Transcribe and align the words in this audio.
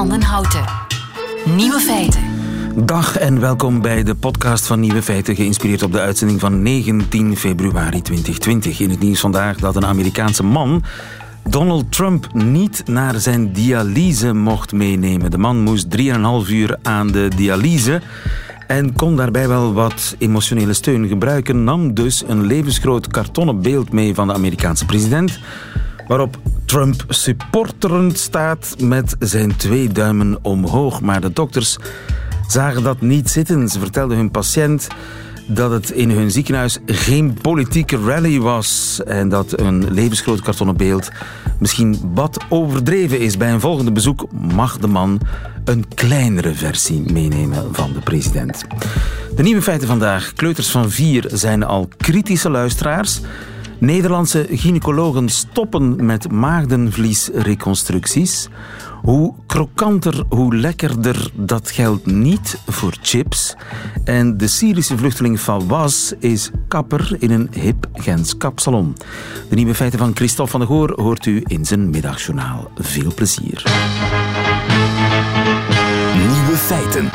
van 0.00 0.08
den 0.08 0.22
Houten. 0.22 0.64
Nieuwe 1.56 1.80
feiten. 1.80 2.22
Dag 2.84 3.16
en 3.16 3.40
welkom 3.40 3.80
bij 3.80 4.02
de 4.02 4.14
podcast 4.14 4.66
van 4.66 4.80
Nieuwe 4.80 5.02
Feiten, 5.02 5.34
geïnspireerd 5.36 5.82
op 5.82 5.92
de 5.92 6.00
uitzending 6.00 6.40
van 6.40 6.62
19 6.62 7.36
februari 7.36 8.02
2020. 8.02 8.80
In 8.80 8.90
het 8.90 9.00
nieuws 9.00 9.20
vandaag 9.20 9.56
dat 9.56 9.76
een 9.76 9.86
Amerikaanse 9.86 10.42
man 10.42 10.82
Donald 11.48 11.92
Trump 11.92 12.34
niet 12.34 12.82
naar 12.86 13.14
zijn 13.14 13.52
dialyse 13.52 14.32
mocht 14.32 14.72
meenemen. 14.72 15.30
De 15.30 15.38
man 15.38 15.60
moest 15.60 15.86
3,5 15.96 16.50
uur 16.50 16.78
aan 16.82 17.06
de 17.06 17.28
dialyse 17.36 18.02
en 18.66 18.92
kon 18.92 19.16
daarbij 19.16 19.48
wel 19.48 19.72
wat 19.72 20.14
emotionele 20.18 20.72
steun 20.72 21.08
gebruiken, 21.08 21.64
nam 21.64 21.94
dus 21.94 22.24
een 22.26 22.46
levensgroot 22.46 23.06
kartonnen 23.06 23.62
beeld 23.62 23.92
mee 23.92 24.14
van 24.14 24.26
de 24.26 24.34
Amerikaanse 24.34 24.84
president, 24.84 25.40
waarop 26.10 26.38
Trump 26.64 27.04
supporterend 27.08 28.18
staat 28.18 28.74
met 28.78 29.16
zijn 29.18 29.56
twee 29.56 29.88
duimen 29.88 30.38
omhoog. 30.42 31.00
Maar 31.00 31.20
de 31.20 31.32
dokters 31.32 31.76
zagen 32.48 32.82
dat 32.82 33.00
niet 33.00 33.28
zitten. 33.28 33.68
Ze 33.68 33.78
vertelden 33.78 34.16
hun 34.16 34.30
patiënt 34.30 34.88
dat 35.46 35.70
het 35.70 35.90
in 35.90 36.10
hun 36.10 36.30
ziekenhuis 36.30 36.78
geen 36.86 37.34
politieke 37.40 37.96
rally 37.96 38.40
was 38.40 39.00
en 39.06 39.28
dat 39.28 39.60
een 39.60 39.92
levensgroot 39.92 40.40
kartonnen 40.40 40.76
beeld 40.76 41.10
misschien 41.58 42.10
wat 42.14 42.44
overdreven 42.48 43.20
is. 43.20 43.36
Bij 43.36 43.52
een 43.52 43.60
volgende 43.60 43.92
bezoek 43.92 44.26
mag 44.32 44.78
de 44.78 44.86
man 44.86 45.20
een 45.64 45.84
kleinere 45.94 46.54
versie 46.54 47.12
meenemen 47.12 47.74
van 47.74 47.92
de 47.92 48.00
president. 48.00 48.64
De 49.36 49.42
nieuwe 49.42 49.62
feiten 49.62 49.88
vandaag. 49.88 50.32
Kleuters 50.32 50.70
van 50.70 50.90
vier 50.90 51.24
zijn 51.32 51.62
al 51.62 51.88
kritische 51.96 52.50
luisteraars. 52.50 53.20
Nederlandse 53.80 54.46
gynaecologen 54.50 55.28
stoppen 55.28 56.04
met 56.04 56.30
maagdenvliesreconstructies. 56.30 58.48
Hoe 59.02 59.34
krokanter, 59.46 60.24
hoe 60.28 60.56
lekkerder, 60.56 61.30
dat 61.34 61.70
geldt 61.70 62.06
niet 62.06 62.58
voor 62.66 62.96
chips. 63.02 63.56
En 64.04 64.36
de 64.36 64.46
Syrische 64.46 64.98
vluchteling 64.98 65.38
Fawaz 65.38 66.12
is 66.18 66.50
kapper 66.68 67.16
in 67.18 67.30
een 67.30 67.48
hip 67.50 67.86
Gens 67.92 68.36
kapsalon. 68.36 68.96
De 69.48 69.54
nieuwe 69.54 69.74
feiten 69.74 69.98
van 69.98 70.16
Christophe 70.16 70.50
van 70.50 70.60
der 70.60 70.68
Goor 70.68 71.00
hoort 71.00 71.26
u 71.26 71.42
in 71.46 71.64
zijn 71.64 71.90
middagjournaal. 71.90 72.70
Veel 72.74 73.14
plezier. 73.14 73.62
Nieuwe 76.16 76.56
feiten. 76.56 77.10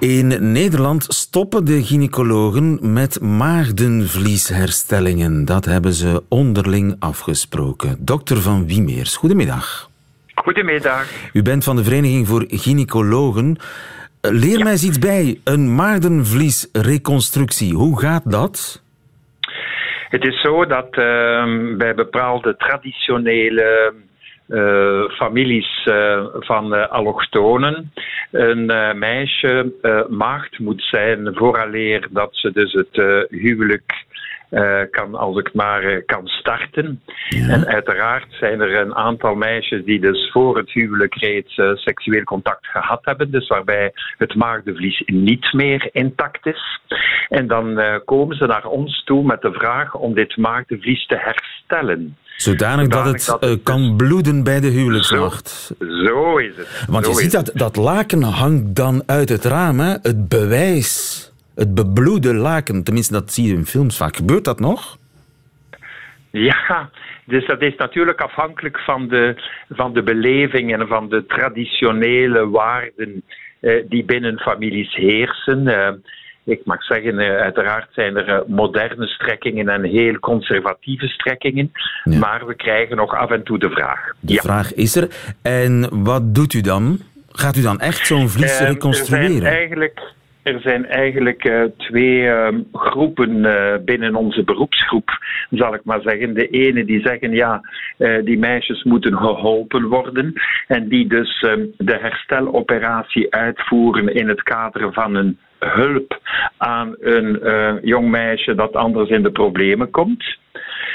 In 0.00 0.52
Nederland 0.52 1.04
stoppen 1.08 1.64
de 1.64 1.82
gynaecologen 1.82 2.92
met 2.92 3.20
maagdenvliesherstellingen. 3.20 5.44
Dat 5.44 5.64
hebben 5.64 5.92
ze 5.92 6.22
onderling 6.28 6.96
afgesproken. 6.98 7.96
Dokter 7.98 8.36
Van 8.36 8.66
Wiemeers, 8.66 9.16
goedemiddag. 9.16 9.90
Goedemiddag. 10.34 11.10
U 11.32 11.42
bent 11.42 11.64
van 11.64 11.76
de 11.76 11.84
Vereniging 11.84 12.26
voor 12.26 12.44
Gynaecologen. 12.48 13.56
Leer 14.20 14.62
mij 14.62 14.72
eens 14.72 14.84
iets 14.84 14.98
bij. 14.98 15.40
Een 15.44 15.74
maagdenvliesreconstructie, 15.74 17.74
hoe 17.74 18.00
gaat 18.00 18.30
dat? 18.30 18.82
Het 20.08 20.24
is 20.24 20.40
zo 20.40 20.66
dat 20.66 20.96
uh, 20.96 21.44
bij 21.76 21.94
bepaalde 21.94 22.56
traditionele 22.56 23.94
uh, 24.48 25.10
families 25.10 25.86
uh, 25.86 26.24
van 26.32 26.74
uh, 26.74 26.88
allochtonen 26.88 27.92
een 28.30 28.66
meisje 28.98 29.72
maagd 30.08 30.58
moet 30.58 30.82
zijn 30.82 31.34
vooraleer 31.34 32.08
dat 32.10 32.28
ze 32.32 32.52
dus 32.52 32.72
het 32.72 33.26
huwelijk 33.30 34.06
uh, 34.50 34.80
kan, 34.90 35.14
als 35.14 35.38
ik 35.38 35.54
maar 35.54 35.84
uh, 35.84 36.02
kan 36.06 36.26
starten. 36.26 37.02
Ja. 37.28 37.48
En 37.48 37.66
uiteraard 37.66 38.26
zijn 38.30 38.60
er 38.60 38.76
een 38.76 38.94
aantal 38.94 39.34
meisjes 39.34 39.84
die 39.84 40.00
dus 40.00 40.30
voor 40.32 40.56
het 40.56 40.70
huwelijk 40.70 41.14
reeds 41.14 41.56
uh, 41.56 41.74
seksueel 41.74 42.24
contact 42.24 42.66
gehad 42.66 43.00
hebben, 43.04 43.30
dus 43.30 43.48
waarbij 43.48 43.92
het 44.18 44.34
maagdenvlies 44.34 45.02
niet 45.06 45.52
meer 45.52 45.88
intact 45.92 46.46
is. 46.46 46.80
En 47.28 47.46
dan 47.46 47.80
komen 48.04 48.36
ze 48.36 48.46
naar 48.46 48.64
ons 48.66 49.04
toe 49.04 49.24
met 49.24 49.42
de 49.42 49.52
vraag 49.52 49.94
om 49.94 50.14
dit 50.14 50.36
maagdenvlies 50.36 51.06
te 51.06 51.16
herstellen. 51.16 52.16
Zodanig 52.38 52.88
dat 52.88 53.04
het, 53.04 53.26
dat 53.26 53.40
het 53.40 53.62
kan 53.62 53.82
dus 53.82 54.06
bloeden 54.08 54.44
bij 54.44 54.60
de 54.60 54.66
huwelijksnacht. 54.66 55.48
Zo, 55.48 55.86
zo 56.06 56.36
is 56.36 56.56
het. 56.56 56.84
Want 56.88 57.04
zo 57.04 57.10
je 57.10 57.16
ziet 57.16 57.32
dat, 57.32 57.50
dat 57.54 57.76
laken 57.76 58.22
hangt 58.22 58.76
dan 58.76 59.02
uit 59.06 59.28
het 59.28 59.44
raam, 59.44 59.80
hè? 59.80 59.96
het 60.02 60.28
bewijs 60.28 61.26
het 61.58 61.74
bebloede 61.74 62.34
laken. 62.34 62.84
Tenminste, 62.84 63.12
dat 63.12 63.32
zie 63.32 63.46
je 63.46 63.54
in 63.54 63.64
films 63.64 63.96
vaak. 63.96 64.16
Gebeurt 64.16 64.44
dat 64.44 64.60
nog? 64.60 64.98
Ja, 66.30 66.90
dus 67.24 67.46
dat 67.46 67.62
is 67.62 67.76
natuurlijk 67.76 68.20
afhankelijk 68.20 68.78
van 68.78 69.08
de, 69.08 69.42
van 69.68 69.92
de 69.92 70.02
beleving 70.02 70.72
en 70.72 70.86
van 70.86 71.08
de 71.08 71.26
traditionele 71.26 72.48
waarden 72.48 73.22
eh, 73.60 73.82
die 73.88 74.04
binnen 74.04 74.38
families 74.38 74.94
heersen. 74.94 75.62
Uh, 75.66 75.88
ik 76.48 76.60
mag 76.64 76.82
zeggen, 76.82 77.14
uh, 77.14 77.36
uiteraard 77.36 77.88
zijn 77.92 78.16
er 78.16 78.42
moderne 78.46 79.06
strekkingen 79.06 79.68
en 79.68 79.84
heel 79.84 80.18
conservatieve 80.18 81.08
strekkingen. 81.08 81.72
Ja. 82.04 82.18
Maar 82.18 82.46
we 82.46 82.54
krijgen 82.54 82.96
nog 82.96 83.14
af 83.14 83.30
en 83.30 83.42
toe 83.42 83.58
de 83.58 83.70
vraag. 83.70 84.12
De 84.20 84.32
ja. 84.32 84.40
vraag 84.40 84.74
is 84.74 84.96
er. 84.96 85.08
En 85.42 86.02
wat 86.04 86.34
doet 86.34 86.54
u 86.54 86.60
dan? 86.60 86.98
Gaat 87.32 87.56
u 87.56 87.62
dan 87.62 87.80
echt 87.80 88.06
zo'n 88.06 88.28
vlies 88.28 88.60
reconstrueren? 88.60 89.34
Er 89.34 89.40
zijn 89.40 89.54
eigenlijk 89.54 90.16
er 90.42 90.60
zijn 90.60 90.86
eigenlijk 90.86 91.68
twee 91.76 92.22
uh, 92.22 92.48
groepen 92.72 93.42
binnen 93.84 94.14
onze 94.14 94.44
beroepsgroep, 94.44 95.10
zal 95.50 95.74
ik 95.74 95.80
maar 95.84 96.00
zeggen. 96.00 96.34
De 96.34 96.48
ene 96.48 96.84
die 96.84 97.00
zeggen, 97.00 97.32
ja, 97.32 97.60
die 98.24 98.38
meisjes 98.38 98.82
moeten 98.82 99.16
geholpen 99.16 99.88
worden. 99.88 100.32
En 100.66 100.88
die 100.88 101.06
dus 101.06 101.40
de 101.76 101.98
hersteloperatie 102.00 103.34
uitvoeren 103.34 104.14
in 104.14 104.28
het 104.28 104.42
kader 104.42 104.92
van 104.92 105.14
een 105.14 105.38
hulp 105.58 106.20
aan 106.56 106.94
een 107.00 107.40
jong 107.82 108.10
meisje 108.10 108.54
dat 108.54 108.72
anders 108.72 109.10
in 109.10 109.22
de 109.22 109.30
problemen 109.30 109.90
komt. 109.90 110.36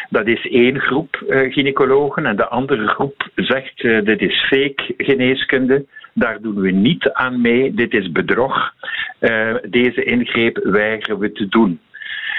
Dat 0.09 0.27
is 0.27 0.47
één 0.47 0.79
groep 0.79 1.23
gynaecologen. 1.27 2.25
En 2.25 2.35
de 2.35 2.47
andere 2.47 2.87
groep 2.87 3.29
zegt, 3.35 3.81
dit 3.81 4.21
is 4.21 4.45
fake 4.47 4.93
geneeskunde. 4.97 5.85
Daar 6.13 6.41
doen 6.41 6.55
we 6.55 6.71
niet 6.71 7.09
aan 7.09 7.41
mee. 7.41 7.73
Dit 7.73 7.93
is 7.93 8.11
bedrog. 8.11 8.73
Uh, 9.19 9.55
deze 9.69 10.03
ingreep 10.03 10.59
weigeren 10.63 11.19
we 11.19 11.31
te 11.31 11.47
doen. 11.47 11.79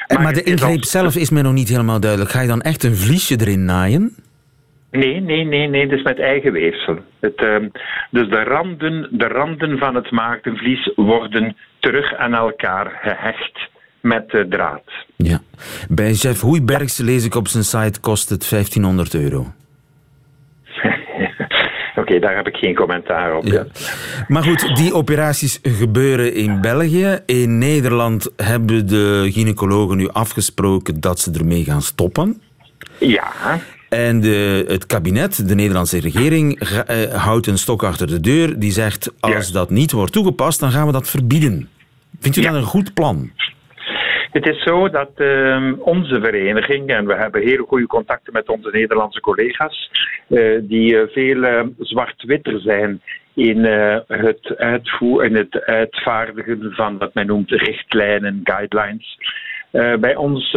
Maar, 0.06 0.22
maar 0.22 0.32
de 0.32 0.42
ingreep 0.42 0.76
als... 0.76 0.90
zelf 0.90 1.16
is 1.16 1.30
mij 1.30 1.42
nog 1.42 1.52
niet 1.52 1.68
helemaal 1.68 2.00
duidelijk. 2.00 2.30
Ga 2.30 2.40
je 2.40 2.48
dan 2.48 2.60
echt 2.60 2.84
een 2.84 2.96
vliesje 2.96 3.36
erin 3.40 3.64
naaien? 3.64 4.14
Nee, 4.90 5.20
nee, 5.20 5.44
nee, 5.44 5.68
nee, 5.68 5.88
dus 5.88 6.02
met 6.02 6.18
eigen 6.18 6.52
weefsel. 6.52 6.98
Het, 7.20 7.42
uh, 7.42 7.56
dus 8.10 8.28
de 8.28 8.42
randen, 8.42 9.08
de 9.10 9.26
randen 9.26 9.78
van 9.78 9.94
het 9.94 10.10
maagdenvlies 10.10 10.92
worden 10.96 11.56
terug 11.84 12.14
aan 12.14 12.34
elkaar 12.34 12.98
gehecht 13.02 13.68
met 14.00 14.32
uh, 14.32 14.44
draad. 14.44 14.82
Ja. 15.16 15.40
Bij 15.88 16.12
Jeff 16.12 16.40
Hoeibergs 16.40 16.98
lees 16.98 17.24
ik 17.24 17.34
op 17.34 17.48
zijn 17.48 17.64
site 17.64 18.00
kost 18.00 18.28
het 18.28 18.50
1500 18.50 19.14
euro. 19.14 19.46
Oké, 22.00 22.18
daar 22.18 22.36
heb 22.36 22.46
ik 22.46 22.56
geen 22.56 22.74
commentaar 22.74 23.36
op. 23.36 23.44
Ja. 23.44 23.66
Maar 24.28 24.42
goed, 24.42 24.76
die 24.76 24.94
operaties 24.94 25.60
gebeuren 25.62 26.34
in 26.34 26.60
België. 26.60 27.18
In 27.26 27.58
Nederland 27.58 28.32
hebben 28.36 28.86
de 28.88 29.28
gynaecologen 29.32 29.96
nu 29.96 30.08
afgesproken 30.08 31.00
dat 31.00 31.20
ze 31.20 31.30
ermee 31.32 31.64
gaan 31.64 31.82
stoppen. 31.82 32.42
Ja. 32.98 33.32
En 33.88 34.20
de, 34.20 34.64
het 34.68 34.86
kabinet, 34.86 35.48
de 35.48 35.54
Nederlandse 35.54 36.00
regering, 36.00 36.60
uh, 36.60 37.14
houdt 37.14 37.46
een 37.46 37.58
stok 37.58 37.82
achter 37.82 38.06
de 38.06 38.20
deur. 38.20 38.58
Die 38.58 38.72
zegt, 38.72 39.12
als 39.20 39.46
ja. 39.46 39.52
dat 39.52 39.70
niet 39.70 39.92
wordt 39.92 40.12
toegepast, 40.12 40.60
dan 40.60 40.70
gaan 40.70 40.86
we 40.86 40.92
dat 40.92 41.08
verbieden. 41.08 41.68
Vindt 42.24 42.38
u 42.38 42.42
ja. 42.42 42.50
dat 42.50 42.60
een 42.60 42.66
goed 42.66 42.94
plan? 42.94 43.30
Het 44.30 44.46
is 44.46 44.62
zo 44.62 44.88
dat 44.88 45.10
uh, 45.16 45.72
onze 45.78 46.20
vereniging, 46.20 46.88
en 46.88 47.06
we 47.06 47.14
hebben 47.14 47.42
hele 47.42 47.64
goede 47.68 47.86
contacten 47.86 48.32
met 48.32 48.48
onze 48.48 48.68
Nederlandse 48.72 49.20
collega's, 49.20 49.90
uh, 50.28 50.60
die 50.62 50.94
uh, 50.94 51.02
veel 51.12 51.72
zwart-witter 51.78 52.60
zijn 52.60 53.00
in, 53.34 53.64
het 54.06 54.56
uitvoer, 54.56 55.24
in 55.24 55.34
het 55.34 55.60
uitvaardigen 55.64 56.72
van 56.74 56.98
wat 56.98 57.14
men 57.14 57.26
noemt 57.26 57.50
richtlijnen, 57.50 58.40
guidelines. 58.44 59.18
bij 60.00 60.16
ons 60.16 60.56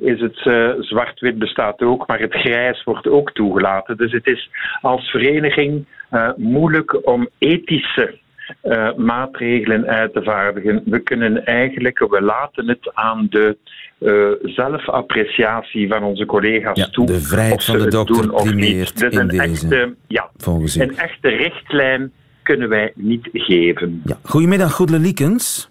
is 0.00 0.20
het 0.20 0.44
uh, 0.44 0.70
zwart-wit 0.78 1.38
bestaat 1.38 1.82
ook, 1.82 2.06
maar 2.06 2.20
het 2.20 2.34
grijs 2.34 2.84
wordt 2.84 3.08
ook 3.08 3.32
toegelaten. 3.32 3.96
Dus 3.96 4.12
het 4.12 4.26
is 4.26 4.50
als 4.80 5.10
vereniging 5.10 5.86
uh, 6.10 6.30
moeilijk 6.36 7.06
om 7.06 7.28
ethische 7.38 8.18
uh, 8.62 8.94
maatregelen 8.94 9.86
uit 9.86 10.12
te 10.12 10.22
vaardigen. 10.22 10.82
We 10.84 10.98
kunnen 10.98 11.44
eigenlijk, 11.44 11.98
we 11.98 12.22
laten 12.22 12.68
het 12.68 12.90
aan 12.94 13.26
de 13.30 13.56
uh, 13.98 14.28
zelfappreciatie 14.42 15.88
van 15.88 16.02
onze 16.02 16.26
collega's 16.26 16.78
ja, 16.78 16.86
toe. 16.86 17.06
De 17.06 17.20
vrijheid 17.20 17.64
van 17.64 17.78
de 17.78 17.90
dokter 17.90 18.32
primeert 18.32 18.98
dus 18.98 19.12
in 19.12 19.18
een 19.18 19.28
deze, 19.28 19.42
echte, 19.42 19.94
ja, 20.06 20.30
volgens 20.36 20.76
u. 20.76 20.80
Een 20.80 20.98
echte 20.98 21.28
richtlijn 21.28 22.12
kunnen 22.42 22.68
wij 22.68 22.92
niet 22.94 23.28
geven. 23.32 24.02
Ja. 24.04 24.18
Goedemiddag, 24.22 24.72
Goedele 24.72 24.98
Liekens. 24.98 25.69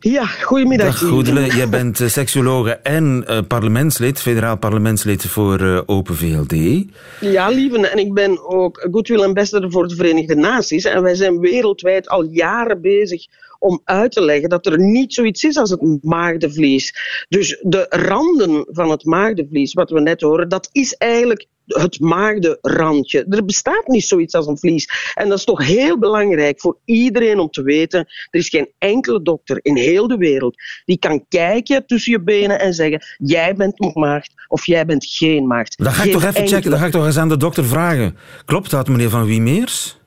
Ja, 0.00 0.26
goedemiddag. 0.26 1.00
Dag 1.00 1.10
Goedele, 1.10 1.46
jij 1.46 1.68
bent 1.68 2.00
uh, 2.00 2.08
seksuologe 2.08 2.70
en 2.70 3.24
uh, 3.28 3.38
parlementslid, 3.48 4.20
federaal 4.20 4.58
parlementslid 4.58 5.26
voor 5.26 5.60
uh, 5.60 5.80
Open 5.86 6.16
VLD. 6.16 6.84
Ja, 7.20 7.48
lieve, 7.48 7.88
en 7.88 7.98
ik 7.98 8.14
ben 8.14 8.48
ook 8.48 8.88
Goodwill 8.90 9.22
Ambassador 9.22 9.70
voor 9.70 9.88
de 9.88 9.94
Verenigde 9.94 10.34
Naties. 10.34 10.84
En 10.84 11.02
wij 11.02 11.14
zijn 11.14 11.38
wereldwijd 11.38 12.08
al 12.08 12.22
jaren 12.22 12.80
bezig 12.80 13.26
om 13.58 13.80
uit 13.84 14.12
te 14.12 14.22
leggen 14.22 14.48
dat 14.48 14.66
er 14.66 14.80
niet 14.80 15.14
zoiets 15.14 15.44
is 15.44 15.56
als 15.56 15.70
het 15.70 16.02
maagdenvlies. 16.02 16.94
Dus 17.28 17.58
de 17.62 17.86
randen 17.88 18.66
van 18.68 18.90
het 18.90 19.04
maagdenvlies, 19.04 19.72
wat 19.72 19.90
we 19.90 20.00
net 20.00 20.20
horen, 20.20 20.48
dat 20.48 20.68
is 20.72 20.94
eigenlijk 20.94 21.46
het 21.66 22.00
maagdenrandje. 22.00 23.26
Er 23.28 23.44
bestaat 23.44 23.86
niet 23.86 24.04
zoiets 24.04 24.34
als 24.34 24.46
een 24.46 24.58
vlies. 24.58 25.12
En 25.14 25.28
dat 25.28 25.38
is 25.38 25.44
toch 25.44 25.66
heel 25.66 25.98
belangrijk 25.98 26.60
voor 26.60 26.76
iedereen 26.84 27.38
om 27.38 27.50
te 27.50 27.62
weten. 27.62 28.00
Er 28.00 28.38
is 28.40 28.48
geen 28.48 28.70
enkele 28.78 29.22
dokter 29.22 29.58
in 29.62 29.76
heel 29.76 30.08
de 30.08 30.16
wereld 30.16 30.56
die 30.84 30.98
kan 30.98 31.24
kijken 31.28 31.86
tussen 31.86 32.12
je 32.12 32.20
benen 32.20 32.60
en 32.60 32.74
zeggen: 32.74 33.00
jij 33.18 33.54
bent 33.54 33.94
maagd 33.94 34.34
of 34.48 34.66
jij 34.66 34.84
bent 34.84 35.06
geen 35.06 35.46
maagd. 35.46 35.78
Dat 35.78 35.92
ga 35.92 36.04
ik 36.04 36.12
toch 36.12 36.22
even 36.22 36.34
enkele... 36.34 36.54
checken. 36.54 36.70
Dat 36.70 36.80
ga 36.80 36.86
ik 36.86 36.92
toch 36.92 37.06
eens 37.06 37.18
aan 37.18 37.28
de 37.28 37.36
dokter 37.36 37.64
vragen. 37.64 38.16
Klopt 38.44 38.70
dat, 38.70 38.88
meneer 38.88 39.10
Van 39.10 39.26
Wiemeers? 39.26 39.98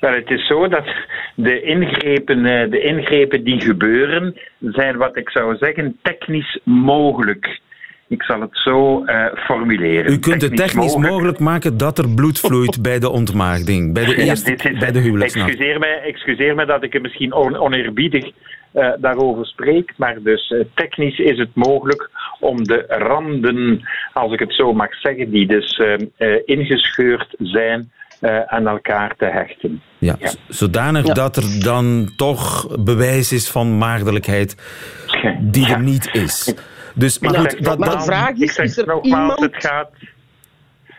Wel, 0.00 0.12
het 0.12 0.30
is 0.30 0.46
zo 0.46 0.68
dat 0.68 0.84
de 1.34 1.62
ingrepen, 1.62 2.44
eh, 2.44 2.70
de 2.70 2.82
ingrepen 2.82 3.44
die 3.44 3.60
gebeuren, 3.60 4.40
zijn 4.60 4.96
wat 4.96 5.16
ik 5.16 5.30
zou 5.30 5.56
zeggen 5.56 5.98
technisch 6.02 6.58
mogelijk. 6.64 7.60
Ik 8.10 8.22
zal 8.22 8.40
het 8.40 8.50
zo 8.52 9.04
uh, 9.04 9.26
formuleren. 9.34 10.12
U 10.12 10.18
kunt 10.18 10.42
het 10.42 10.56
technisch 10.56 10.96
mogelijk. 10.96 11.38
maken 11.38 11.76
dat 11.76 11.98
er 11.98 12.08
bloed 12.08 12.38
vloeit 12.38 12.82
bij 12.82 12.98
de 12.98 13.10
ontmaagding, 13.10 13.94
bij 13.94 14.04
de 14.04 14.16
eerste, 14.24 14.50
ja, 14.50 14.70
is, 14.70 14.78
bij 14.78 14.92
de 14.92 14.98
huwelijksnacht. 14.98 15.48
Excuseer 15.48 15.78
mij, 15.78 16.00
excuseer 16.02 16.54
mij 16.54 16.64
dat 16.64 16.82
ik 16.82 16.94
er 16.94 17.00
misschien 17.00 17.32
on, 17.32 17.56
oneerbiedig 17.56 18.24
uh, 18.24 18.90
daarover 18.98 19.46
spreek, 19.46 19.92
maar 19.96 20.22
dus 20.22 20.50
uh, 20.50 20.64
technisch 20.74 21.18
is 21.18 21.38
het 21.38 21.48
mogelijk 21.54 22.10
om 22.40 22.64
de 22.64 22.84
randen, 22.88 23.88
als 24.12 24.32
ik 24.32 24.38
het 24.38 24.54
zo 24.54 24.72
mag 24.72 24.94
zeggen, 24.94 25.30
die 25.30 25.46
dus 25.46 25.82
ingescheurd 26.44 27.34
zijn, 27.38 27.90
aan 28.46 28.66
elkaar 28.66 29.14
te 29.16 29.24
hechten. 29.24 29.82
Ja, 29.98 30.16
ja. 30.18 30.30
zodanig 30.48 31.06
ja. 31.06 31.14
dat 31.14 31.36
er 31.36 31.62
dan 31.62 32.12
toch 32.16 32.66
bewijs 32.84 33.32
is 33.32 33.50
van 33.50 33.78
maagdelijkheid 33.78 34.56
die 35.40 35.72
er 35.72 35.80
niet 35.80 36.08
is. 36.12 36.54
Dus, 36.94 37.18
maar 37.18 37.34
goed, 37.34 37.64
dat, 37.64 37.78
maar 37.78 37.90
de 37.90 38.00
vraag 38.00 38.36
is, 38.36 38.56
is 38.56 38.76
er 38.76 38.98
iemand... 39.02 39.40
Het 39.40 39.56
gaat... 39.56 39.90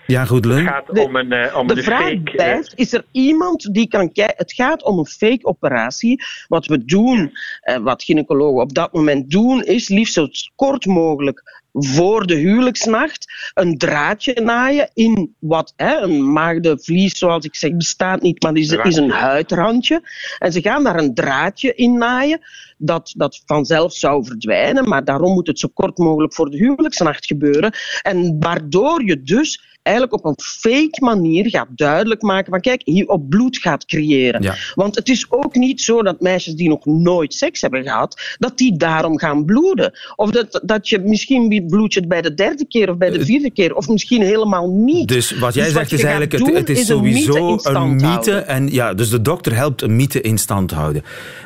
Ja, 0.08 0.26
goed, 0.26 0.46
Het 0.46 0.64
gaat 0.68 0.86
de, 0.96 1.02
om 1.02 1.16
een, 1.16 1.34
uh, 1.34 1.58
om 1.58 1.68
de 1.68 1.84
vraag 1.84 2.02
fake, 2.02 2.32
blijft, 2.32 2.74
is 2.76 2.94
er 2.94 3.06
iemand 3.12 3.74
die 3.74 3.88
kan 3.88 4.12
kijken... 4.12 4.38
Het 4.38 4.54
gaat 4.54 4.84
om 4.84 5.00
een 5.00 5.08
fake-operatie. 5.08 6.24
Wat 6.48 6.66
we 6.66 6.86
doen, 6.86 7.32
uh, 7.64 7.78
wat 7.78 8.04
gynaecologen 8.04 8.62
op 8.62 8.74
dat 8.74 8.94
moment 8.94 9.32
doen, 9.32 9.64
is 9.64 9.90
liefst 9.90 10.14
zo 10.14 10.28
kort 10.56 10.86
mogelijk 10.86 11.61
voor 11.74 12.28
de 12.28 12.36
huwelijksnacht 12.36 13.52
een 13.54 13.78
draadje 13.78 14.42
naaien 14.42 14.90
in 14.94 15.36
wat 15.40 15.74
hè, 15.76 15.98
een 15.98 16.32
maagdenvlies, 16.32 17.18
zoals 17.18 17.46
ik 17.46 17.56
zeg, 17.56 17.76
bestaat 17.76 18.22
niet, 18.22 18.44
maar 18.44 18.56
is, 18.56 18.72
is 18.72 18.96
een 18.96 19.10
huidrandje. 19.10 20.02
En 20.38 20.52
ze 20.52 20.62
gaan 20.62 20.84
daar 20.84 21.00
een 21.00 21.14
draadje 21.14 21.76
in 21.76 21.98
naaien 21.98 22.40
dat, 22.78 23.14
dat 23.18 23.42
vanzelf 23.46 23.94
zou 23.94 24.26
verdwijnen, 24.26 24.90
maar 24.90 25.04
daarom 25.04 25.34
moet 25.34 25.48
het 25.48 25.60
zo 25.60 25.68
kort 25.74 25.98
mogelijk 25.98 26.34
voor 26.34 26.50
de 26.50 26.58
huwelijksnacht 26.58 27.26
gebeuren. 27.26 27.74
En 28.02 28.40
waardoor 28.40 29.06
je 29.06 29.22
dus 29.22 29.71
eigenlijk 29.81 30.16
op 30.18 30.25
een 30.25 30.44
fake 30.44 30.98
manier 31.00 31.50
gaat 31.50 31.68
duidelijk 31.75 32.22
maken 32.22 32.51
van 32.51 32.62
kijk, 32.62 32.81
hier 32.86 33.07
op 33.07 33.30
bloed 33.30 33.57
gaat 33.57 33.86
creëren. 33.86 34.42
Ja. 34.42 34.56
Want 34.75 34.95
het 34.95 35.10
is 35.10 35.25
ook 35.30 35.56
niet 35.56 35.81
zo 35.81 36.04
dat 36.04 36.22
meisjes 36.22 36.54
die 36.54 36.69
nog 36.69 36.86
nooit 36.86 37.33
seks 37.33 37.62
hebben 37.62 37.83
gehad, 37.83 38.36
dat 38.38 38.57
die 38.57 38.78
daarom 38.78 39.19
gaan 39.19 39.45
bloeden. 39.45 39.94
Of 40.16 40.31
dat, 40.31 40.62
dat 40.63 40.89
je 40.89 41.00
misschien 41.00 41.66
bloed 41.68 41.94
je 41.94 42.07
bij 42.07 42.22
de 42.22 42.33
derde 42.33 42.66
keer 42.66 42.89
of 42.89 42.98
bij 42.98 43.10
de 43.10 43.25
vierde 43.25 43.51
keer, 43.51 43.75
of 43.75 43.88
misschien 43.88 44.22
helemaal 44.22 44.69
niet. 44.69 45.07
Dus 45.07 45.38
wat 45.38 45.54
jij 45.54 45.63
dus 45.63 45.74
zegt 45.74 45.92
is 45.92 46.01
eigenlijk, 46.01 46.31
het, 46.31 46.54
het, 46.54 46.69
is, 46.69 46.80
is 46.80 46.86
sowieso 46.86 47.34
een 47.34 47.56
mythe, 47.56 47.69
een 47.72 47.95
mythe 47.95 48.36
en 48.36 48.72
ja, 48.72 48.94
dus 48.94 49.10
de 49.10 49.22
dokter 49.22 49.56
helpt 49.56 49.81
een 49.81 49.95
mythe 49.95 50.22
in 50.22 50.38
stand 50.38 50.72
houden. 50.72 51.04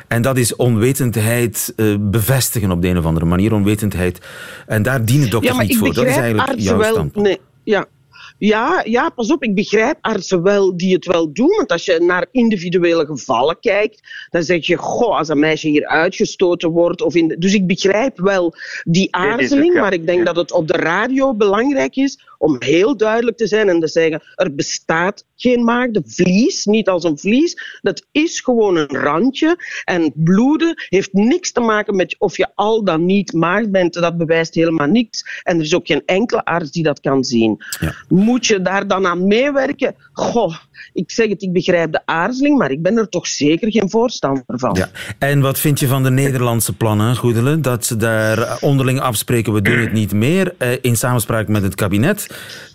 En 0.08 0.22
dat 0.22 0.36
is 0.36 0.56
onwetendheid 0.56 1.72
uh, 1.76 1.96
bevestigen 2.00 2.70
op 2.70 2.82
de 2.82 2.88
een 2.88 2.98
of 2.98 3.04
andere 3.04 3.26
manier, 3.26 3.54
onwetendheid. 3.54 4.18
En 4.66 4.82
daar 4.82 5.04
dienen 5.04 5.30
dokters 5.30 5.56
ja, 5.56 5.62
niet 5.62 5.76
voor. 5.76 5.94
Dat 5.94 6.06
is 6.06 6.16
eigenlijk 6.16 6.60
jouw 6.60 6.82
standpunt. 6.82 7.24
Nee, 7.24 7.40
ja, 7.64 7.86
ja, 8.38 8.82
ja, 8.84 9.08
pas 9.08 9.32
op, 9.32 9.42
ik 9.42 9.54
begrijp 9.54 9.98
artsen 10.00 10.42
wel 10.42 10.76
die 10.76 10.94
het 10.94 11.06
wel 11.06 11.32
doen. 11.32 11.54
Want 11.56 11.72
als 11.72 11.84
je 11.84 12.00
naar 12.00 12.26
individuele 12.30 13.06
gevallen 13.06 13.60
kijkt, 13.60 14.00
dan 14.30 14.42
zeg 14.42 14.66
je, 14.66 14.76
goh, 14.76 15.16
als 15.18 15.28
een 15.28 15.38
meisje 15.38 15.68
hier 15.68 15.86
uitgestoten 15.86 16.70
wordt. 16.70 17.02
Of 17.02 17.14
in 17.14 17.28
de... 17.28 17.38
Dus 17.38 17.54
ik 17.54 17.66
begrijp 17.66 18.18
wel 18.18 18.54
die 18.84 19.14
aarzeling, 19.14 19.74
maar 19.74 19.92
ik 19.92 20.06
denk 20.06 20.26
dat 20.26 20.36
het 20.36 20.52
op 20.52 20.68
de 20.68 20.76
radio 20.76 21.34
belangrijk 21.34 21.96
is 21.96 22.20
om 22.38 22.56
heel 22.58 22.96
duidelijk 22.96 23.36
te 23.36 23.46
zijn 23.46 23.68
en 23.68 23.80
te 23.80 23.88
zeggen, 23.88 24.22
er 24.34 24.54
bestaat 24.54 25.24
geen 25.36 25.64
maagdenvlies, 25.64 26.64
niet 26.64 26.88
als 26.88 27.04
een 27.04 27.18
vlies. 27.18 27.78
Dat 27.82 28.06
is 28.12 28.40
gewoon 28.40 28.76
een 28.76 28.96
randje. 28.96 29.56
En 29.84 30.12
bloeden 30.14 30.74
heeft 30.88 31.12
niks 31.12 31.52
te 31.52 31.60
maken 31.60 31.96
met 31.96 32.16
of 32.18 32.36
je 32.36 32.48
al 32.54 32.84
dan 32.84 33.04
niet 33.04 33.32
maagd 33.32 33.70
bent. 33.70 33.94
Dat 33.94 34.16
bewijst 34.16 34.54
helemaal 34.54 34.86
niks. 34.86 35.40
En 35.42 35.56
er 35.56 35.64
is 35.64 35.74
ook 35.74 35.86
geen 35.86 36.02
enkele 36.06 36.44
arts 36.44 36.70
die 36.70 36.82
dat 36.82 37.00
kan 37.00 37.24
zien. 37.24 37.56
Ja. 37.80 37.94
Moet 38.08 38.46
je 38.46 38.62
daar 38.62 38.86
dan 38.86 39.06
aan 39.06 39.26
meewerken? 39.26 39.94
Goh, 40.12 40.56
ik 40.92 41.10
zeg 41.10 41.28
het, 41.28 41.42
ik 41.42 41.52
begrijp 41.52 41.92
de 41.92 42.00
aarzeling, 42.04 42.58
maar 42.58 42.70
ik 42.70 42.82
ben 42.82 42.96
er 42.96 43.08
toch 43.08 43.26
zeker 43.26 43.70
geen 43.70 43.90
voorstander 43.90 44.44
van. 44.46 44.74
Ja. 44.74 44.88
En 45.18 45.40
wat 45.40 45.58
vind 45.58 45.80
je 45.80 45.86
van 45.86 46.02
de 46.02 46.10
Nederlandse 46.10 46.72
plannen, 46.72 47.16
Goedele? 47.16 47.60
Dat 47.60 47.84
ze 47.84 47.96
daar 47.96 48.58
onderling 48.60 49.00
afspreken, 49.00 49.52
we 49.52 49.62
doen 49.62 49.78
het 49.78 49.92
niet 49.92 50.12
meer, 50.12 50.54
eh, 50.58 50.68
in 50.80 50.96
samenspraak 50.96 51.48
met 51.48 51.62
het 51.62 51.74
kabinet. 51.74 52.25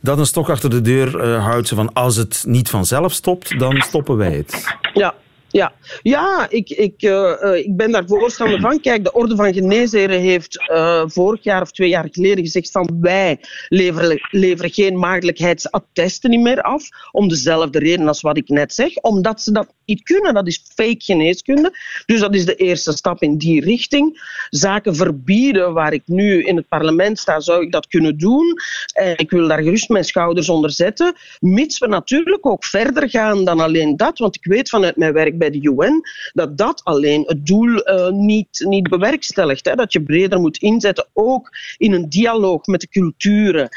Dat 0.01 0.17
een 0.17 0.25
stok 0.25 0.49
achter 0.49 0.69
de 0.69 0.81
deur 0.81 1.27
uh, 1.27 1.45
houdt 1.45 1.67
ze 1.67 1.75
van 1.75 1.93
als 1.93 2.15
het 2.15 2.43
niet 2.47 2.69
vanzelf 2.69 3.13
stopt, 3.13 3.59
dan 3.59 3.81
stoppen 3.81 4.17
wij 4.17 4.31
het. 4.31 4.75
Ja, 4.93 5.15
ja, 5.51 5.73
ja 6.01 6.49
ik, 6.49 6.69
ik, 6.69 7.01
uh, 7.01 7.33
uh, 7.41 7.55
ik 7.55 7.75
ben 7.75 7.91
daar 7.91 8.07
voorstander 8.07 8.59
van. 8.59 8.79
Kijk, 8.79 9.03
de 9.03 9.13
Orde 9.13 9.35
van 9.35 9.53
Geneesheren 9.53 10.19
heeft 10.19 10.69
uh, 10.71 11.03
vorig 11.05 11.43
jaar 11.43 11.61
of 11.61 11.71
twee 11.71 11.89
jaar 11.89 12.07
geleden 12.11 12.43
gezegd 12.43 12.71
van 12.71 12.97
wij 13.01 13.39
leveren, 13.67 14.27
leveren 14.31 14.71
geen 14.71 14.99
maagdelijkheidsattesten 14.99 16.29
niet 16.29 16.41
meer 16.41 16.61
af. 16.61 16.87
Om 17.11 17.27
dezelfde 17.27 17.79
reden 17.79 18.07
als 18.07 18.21
wat 18.21 18.37
ik 18.37 18.49
net 18.49 18.73
zeg. 18.73 18.95
Omdat 18.95 19.41
ze 19.41 19.51
dat 19.51 19.73
niet 19.85 20.03
kunnen. 20.03 20.33
Dat 20.33 20.47
is 20.47 20.65
fake 20.75 20.95
geneeskunde. 21.03 21.77
Dus 22.05 22.19
dat 22.19 22.35
is 22.35 22.45
de 22.45 22.55
eerste 22.55 22.91
stap 22.91 23.21
in 23.21 23.37
die 23.37 23.61
richting. 23.61 24.19
Zaken 24.49 24.95
verbieden 24.95 25.73
waar 25.73 25.93
ik 25.93 26.03
nu 26.05 26.43
in 26.43 26.55
het 26.55 26.67
parlement 26.67 27.19
sta, 27.19 27.39
zou 27.39 27.63
ik 27.63 27.71
dat 27.71 27.87
kunnen 27.87 28.17
doen. 28.17 28.55
En 28.93 29.17
ik 29.17 29.29
wil 29.29 29.47
daar 29.47 29.63
gerust 29.63 29.89
mijn 29.89 30.05
schouders 30.05 30.49
onder 30.49 30.71
zetten. 30.71 31.15
Mits 31.39 31.79
we 31.79 31.87
natuurlijk 31.87 32.45
ook 32.45 32.65
verder 32.65 33.09
gaan 33.09 33.45
dan 33.45 33.59
alleen 33.59 33.97
dat. 33.97 34.17
Want 34.17 34.35
ik 34.35 34.45
weet 34.45 34.69
vanuit 34.69 34.95
mijn 34.95 35.13
werk 35.13 35.37
bij 35.41 35.49
de 35.49 35.61
UN, 35.61 36.01
dat 36.33 36.57
dat 36.57 36.81
alleen 36.83 37.23
het 37.27 37.45
doel 37.45 37.69
uh, 37.69 38.09
niet, 38.09 38.65
niet 38.67 38.89
bewerkstelligt. 38.89 39.65
Hè. 39.65 39.75
Dat 39.75 39.93
je 39.93 40.03
breder 40.03 40.39
moet 40.39 40.57
inzetten, 40.57 41.07
ook 41.13 41.49
in 41.77 41.93
een 41.93 42.09
dialoog 42.09 42.65
met 42.65 42.81
de 42.81 42.87
culturen 42.87 43.69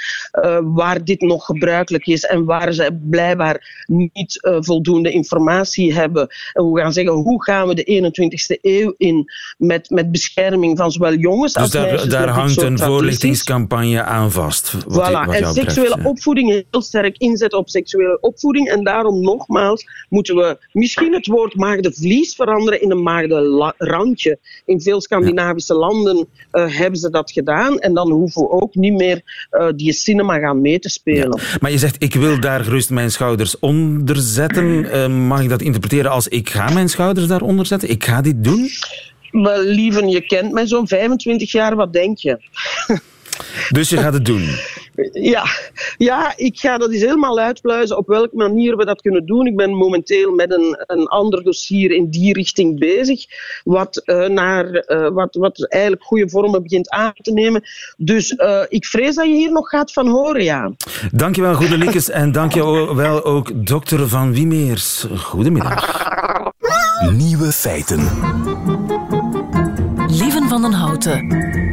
uh, 0.44 0.58
waar 0.62 1.04
dit 1.04 1.20
nog 1.20 1.44
gebruikelijk 1.44 2.06
is 2.06 2.22
en 2.24 2.44
waar 2.44 2.72
ze 2.72 2.98
blijkbaar 3.10 3.84
niet 3.86 4.38
uh, 4.46 4.56
voldoende 4.60 5.10
informatie 5.10 5.94
hebben. 5.94 6.28
En 6.52 6.72
we 6.72 6.80
gaan 6.80 6.92
zeggen, 6.92 7.12
hoe 7.12 7.44
gaan 7.44 7.68
we 7.68 7.74
de 7.74 8.12
21ste 8.12 8.60
eeuw 8.60 8.94
in 8.96 9.24
met, 9.58 9.90
met 9.90 10.10
bescherming 10.10 10.78
van 10.78 10.90
zowel 10.90 11.14
jongens 11.14 11.52
dus 11.52 11.62
als 11.62 11.70
daar, 11.70 11.86
meisjes. 11.86 12.08
daar 12.08 12.28
hangt 12.28 12.62
een 12.62 12.78
voorlichtingscampagne 12.78 14.02
aan 14.02 14.32
vast. 14.32 14.72
Wat, 14.72 14.82
voilà. 14.84 15.12
wat 15.12 15.12
en 15.12 15.26
betreft, 15.26 15.54
seksuele 15.54 15.96
ja. 15.98 16.08
opvoeding 16.08 16.50
heel 16.50 16.82
sterk 16.82 17.18
inzetten 17.18 17.58
op 17.58 17.68
seksuele 17.68 18.18
opvoeding. 18.20 18.68
En 18.68 18.84
daarom 18.84 19.20
nogmaals 19.20 19.84
moeten 20.08 20.36
we 20.36 20.58
misschien 20.72 21.12
het 21.12 21.26
woord 21.26 21.53
maagdenvlies 21.54 22.34
veranderen 22.34 22.82
in 22.82 22.90
een 22.90 23.02
maagdenrandje. 23.02 24.38
In 24.64 24.80
veel 24.80 25.00
Scandinavische 25.00 25.74
landen 25.74 26.26
uh, 26.52 26.76
hebben 26.76 26.98
ze 26.98 27.10
dat 27.10 27.30
gedaan. 27.30 27.78
En 27.78 27.94
dan 27.94 28.10
hoeven 28.10 28.42
we 28.42 28.50
ook 28.50 28.74
niet 28.74 28.92
meer 28.92 29.48
uh, 29.52 29.68
die 29.76 29.92
cinema 29.92 30.38
gaan 30.38 30.60
mee 30.60 30.78
te 30.78 30.88
spelen. 30.88 31.40
Ja. 31.40 31.56
Maar 31.60 31.70
je 31.70 31.78
zegt, 31.78 32.02
ik 32.02 32.14
wil 32.14 32.40
daar 32.40 32.64
gerust 32.64 32.90
mijn 32.90 33.10
schouders 33.10 33.58
onder 33.58 34.16
zetten. 34.16 34.64
Uh, 34.64 35.06
mag 35.06 35.42
ik 35.42 35.48
dat 35.48 35.62
interpreteren 35.62 36.10
als 36.10 36.28
ik 36.28 36.50
ga 36.50 36.72
mijn 36.72 36.88
schouders 36.88 37.26
daaronder 37.26 37.66
zetten? 37.66 37.90
Ik 37.90 38.04
ga 38.04 38.20
dit 38.20 38.44
doen? 38.44 38.68
Maar 39.30 39.58
lieven, 39.58 40.08
je 40.08 40.20
kent 40.20 40.52
mij 40.52 40.66
zo'n 40.66 40.88
25 40.88 41.52
jaar, 41.52 41.76
wat 41.76 41.92
denk 41.92 42.18
je? 42.18 42.38
Dus 43.70 43.88
je 43.88 43.96
gaat 43.96 44.12
het 44.12 44.24
doen? 44.24 44.48
Ja, 45.12 45.44
ja, 45.96 46.32
ik 46.36 46.58
ga 46.58 46.78
dat 46.78 46.92
eens 46.92 47.02
helemaal 47.02 47.38
uitpluizen 47.38 47.96
op 47.96 48.06
welke 48.06 48.36
manier 48.36 48.76
we 48.76 48.84
dat 48.84 49.00
kunnen 49.00 49.26
doen. 49.26 49.46
Ik 49.46 49.56
ben 49.56 49.74
momenteel 49.74 50.34
met 50.34 50.52
een, 50.52 50.84
een 50.86 51.06
ander 51.06 51.42
dossier 51.42 51.90
in 51.90 52.10
die 52.10 52.32
richting 52.32 52.78
bezig, 52.78 53.24
wat, 53.64 54.02
uh, 54.04 54.26
naar, 54.26 54.84
uh, 54.88 55.08
wat, 55.08 55.34
wat 55.34 55.66
eigenlijk 55.68 56.02
goede 56.04 56.28
vormen 56.28 56.62
begint 56.62 56.90
aan 56.90 57.14
te 57.22 57.32
nemen. 57.32 57.62
Dus 57.96 58.32
uh, 58.32 58.62
ik 58.68 58.86
vrees 58.86 59.14
dat 59.14 59.26
je 59.26 59.32
hier 59.32 59.52
nog 59.52 59.68
gaat 59.68 59.92
van 59.92 60.08
horen, 60.08 60.44
ja. 60.44 60.72
Dankjewel, 61.12 61.54
Goedeliekes, 61.54 62.10
en 62.10 62.32
dankjewel 62.32 63.24
ook 63.24 63.66
dokter 63.66 64.08
Van 64.08 64.32
Wiemeers. 64.32 65.06
Goedemiddag. 65.16 66.12
Nieuwe 67.12 67.52
feiten. 67.52 68.08
Lieve 70.06 70.44
van 70.48 70.62
den 70.62 70.72
Houten. 70.72 71.63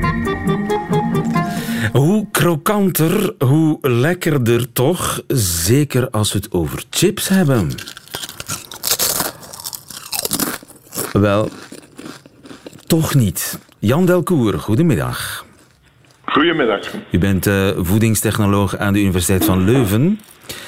Hoe 1.91 2.27
krokanter, 2.31 3.33
hoe 3.39 3.77
lekkerder 3.81 4.73
toch. 4.73 5.21
Zeker 5.27 6.09
als 6.09 6.33
we 6.33 6.39
het 6.39 6.51
over 6.51 6.83
chips 6.89 7.27
hebben. 7.27 7.71
Wel, 11.11 11.50
toch 12.88 13.15
niet. 13.15 13.59
Jan 13.79 14.05
Delcour, 14.05 14.59
goedemiddag. 14.59 15.45
Goedemiddag. 16.25 16.79
U 17.11 17.17
bent 17.17 17.47
uh, 17.47 17.69
voedingstechnoloog 17.77 18.77
aan 18.77 18.93
de 18.93 19.00
Universiteit 19.00 19.45
van 19.45 19.63
Leuven. 19.63 20.19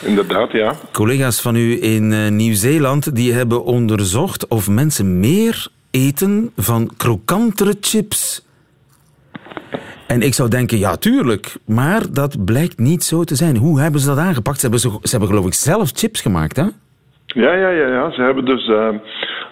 Inderdaad, 0.01 0.51
ja. 0.51 0.75
Collega's 0.91 1.41
van 1.41 1.55
u 1.55 1.83
in 1.83 2.11
uh, 2.11 2.29
Nieuw-Zeeland 2.29 3.15
die 3.15 3.33
hebben 3.33 3.63
onderzocht 3.63 4.47
of 4.47 4.69
mensen 4.69 5.19
meer 5.19 5.67
eten 5.91 6.51
van 6.57 6.91
krokantere 6.97 7.75
chips. 7.81 8.45
En 10.13 10.21
ik 10.21 10.33
zou 10.33 10.49
denken, 10.49 10.77
ja, 10.77 10.95
tuurlijk. 10.95 11.55
Maar 11.65 12.01
dat 12.11 12.45
blijkt 12.45 12.79
niet 12.79 13.03
zo 13.03 13.23
te 13.23 13.35
zijn. 13.35 13.57
Hoe 13.57 13.79
hebben 13.79 14.01
ze 14.01 14.07
dat 14.07 14.17
aangepakt? 14.17 14.59
Ze 14.59 14.61
hebben, 14.61 14.79
ze, 14.79 14.89
ze 15.01 15.11
hebben 15.11 15.29
geloof 15.29 15.45
ik 15.45 15.53
zelf 15.53 15.91
chips 15.93 16.21
gemaakt, 16.21 16.55
hè? 16.55 16.67
Ja, 17.25 17.53
ja, 17.53 17.69
ja. 17.69 17.87
ja. 17.87 18.11
Ze 18.11 18.21
hebben 18.21 18.45
dus 18.45 18.67
uh, 18.67 18.87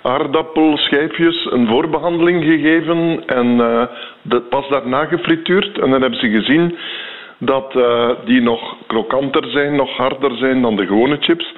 aardappelschijfjes 0.02 1.48
een 1.52 1.68
voorbehandeling 1.68 2.44
gegeven 2.44 3.24
en 3.26 3.48
uh, 3.48 3.84
dat 4.22 4.50
pas 4.50 4.70
daarna 4.70 5.06
gefrituurd. 5.06 5.80
En 5.80 5.90
dan 5.90 6.02
hebben 6.02 6.20
ze 6.20 6.30
gezien 6.30 6.78
dat 7.38 7.76
uh, 7.76 8.10
die 8.26 8.42
nog 8.42 8.62
krokanter 8.88 9.50
zijn, 9.50 9.76
nog 9.76 9.98
harder 9.98 10.38
zijn 10.38 10.62
dan 10.62 10.76
de 10.76 10.86
gewone 10.86 11.18
chips. 11.20 11.54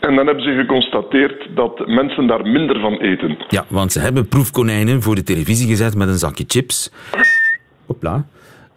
En 0.00 0.14
dan 0.16 0.26
hebben 0.26 0.44
ze 0.44 0.54
geconstateerd 0.54 1.46
dat 1.54 1.86
mensen 1.86 2.26
daar 2.26 2.46
minder 2.46 2.80
van 2.80 2.98
eten. 2.98 3.38
Ja, 3.48 3.64
want 3.68 3.92
ze 3.92 4.00
hebben 4.00 4.28
proefkonijnen 4.28 5.02
voor 5.02 5.14
de 5.14 5.22
televisie 5.22 5.68
gezet 5.68 5.94
met 5.94 6.08
een 6.08 6.18
zakje 6.18 6.44
chips. 6.46 6.90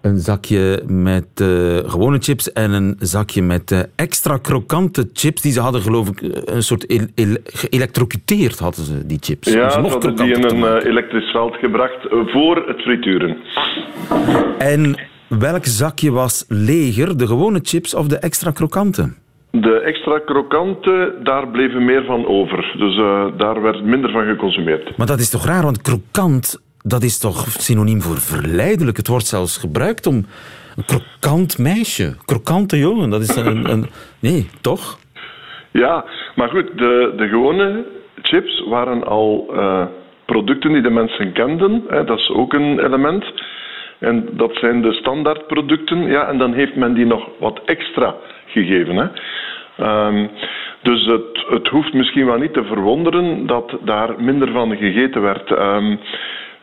Een 0.02 0.20
zakje 0.20 0.84
met 0.88 1.28
uh, 1.42 1.48
gewone 1.86 2.18
chips 2.20 2.52
en 2.52 2.72
een 2.72 2.96
zakje 3.00 3.42
met 3.42 3.72
uh, 3.72 3.80
extra 3.96 4.38
krokante 4.38 5.10
chips. 5.14 5.42
Die 5.42 5.52
ze 5.52 5.60
hadden, 5.60 5.82
geloof 5.82 6.10
ik, 6.10 6.22
een 6.46 6.64
soort 6.64 6.86
el 6.86 7.38
hadden 8.60 8.86
ze, 8.86 9.06
die 9.06 9.18
chips. 9.22 9.52
Ja, 9.52 9.70
ze 9.70 9.80
hadden 9.80 10.16
die 10.16 10.34
in 10.34 10.44
een 10.44 10.58
uh, 10.58 10.90
elektrisch 10.90 11.32
veld 11.32 11.56
gebracht 11.56 12.08
voor 12.10 12.68
het 12.68 12.82
frituren. 12.82 13.38
En 14.58 14.96
welk 15.28 15.66
zakje 15.66 16.12
was 16.12 16.46
leger, 16.48 17.18
de 17.18 17.28
gewone 17.28 17.60
chips 17.64 17.94
of 17.94 18.08
de 18.08 18.18
extra 18.18 18.52
krokante? 18.52 19.14
De 19.52 19.80
extra 19.80 20.20
krokante, 20.20 21.16
daar 21.24 21.48
bleven 21.48 21.86
meer 21.86 22.06
van 22.06 22.26
over. 22.26 22.76
Dus 22.78 22.96
daar 23.38 23.62
werd 23.62 23.84
minder 23.84 24.12
van 24.12 24.26
geconsumeerd. 24.26 24.98
Maar 24.98 25.08
dat 25.08 25.20
is 25.20 25.30
toch 25.30 25.46
raar, 25.46 25.64
want 25.64 25.82
krokant, 25.82 26.62
dat 26.84 27.04
is 27.04 27.20
toch 27.20 27.46
synoniem 27.48 28.02
voor 28.02 28.18
verleidelijk? 28.18 28.98
Het 28.98 29.08
wordt 29.08 29.26
zelfs 29.26 29.58
gebruikt 29.58 30.08
om 30.08 30.26
een 30.76 30.86
krokant 30.86 31.58
meisje, 31.58 32.16
krokante 32.26 32.78
jongen. 32.78 33.10
Dat 33.10 33.22
is 33.22 33.36
een... 33.36 33.70
een 33.70 33.86
nee, 34.20 34.50
toch? 34.62 35.00
Ja, 35.72 36.06
maar 36.36 36.50
goed, 36.50 36.78
de, 36.78 37.14
de 37.18 37.28
gewone 37.28 37.86
chips 38.22 38.64
waren 38.68 39.04
al 39.04 39.48
uh, 39.54 39.86
producten 40.26 40.74
die 40.74 40.82
de 40.82 40.90
mensen 40.90 41.34
kenden. 41.34 41.84
Hè, 41.88 42.04
dat 42.04 42.20
is 42.20 42.30
ook 42.30 42.54
een 42.54 42.80
element. 42.80 43.26
En 44.00 44.30
dat 44.32 44.56
zijn 44.56 44.82
de 44.82 44.94
standaardproducten. 44.94 46.04
Ja, 46.04 46.28
en 46.28 46.38
dan 46.38 46.54
heeft 46.54 46.76
men 46.76 46.94
die 46.94 47.06
nog 47.06 47.30
wat 47.40 47.62
extra 47.66 48.16
gegeven. 48.46 48.96
Hè. 48.96 49.08
Um, 50.08 50.30
dus 50.82 51.06
het, 51.06 51.46
het, 51.50 51.68
hoeft 51.68 51.94
misschien 51.94 52.26
wel 52.26 52.38
niet 52.38 52.54
te 52.54 52.64
verwonderen 52.64 53.48
dat 53.48 53.78
daar 53.82 54.22
minder 54.22 54.52
van 54.52 54.76
gegeten 54.76 55.22
werd. 55.22 55.52
Um, 55.52 56.00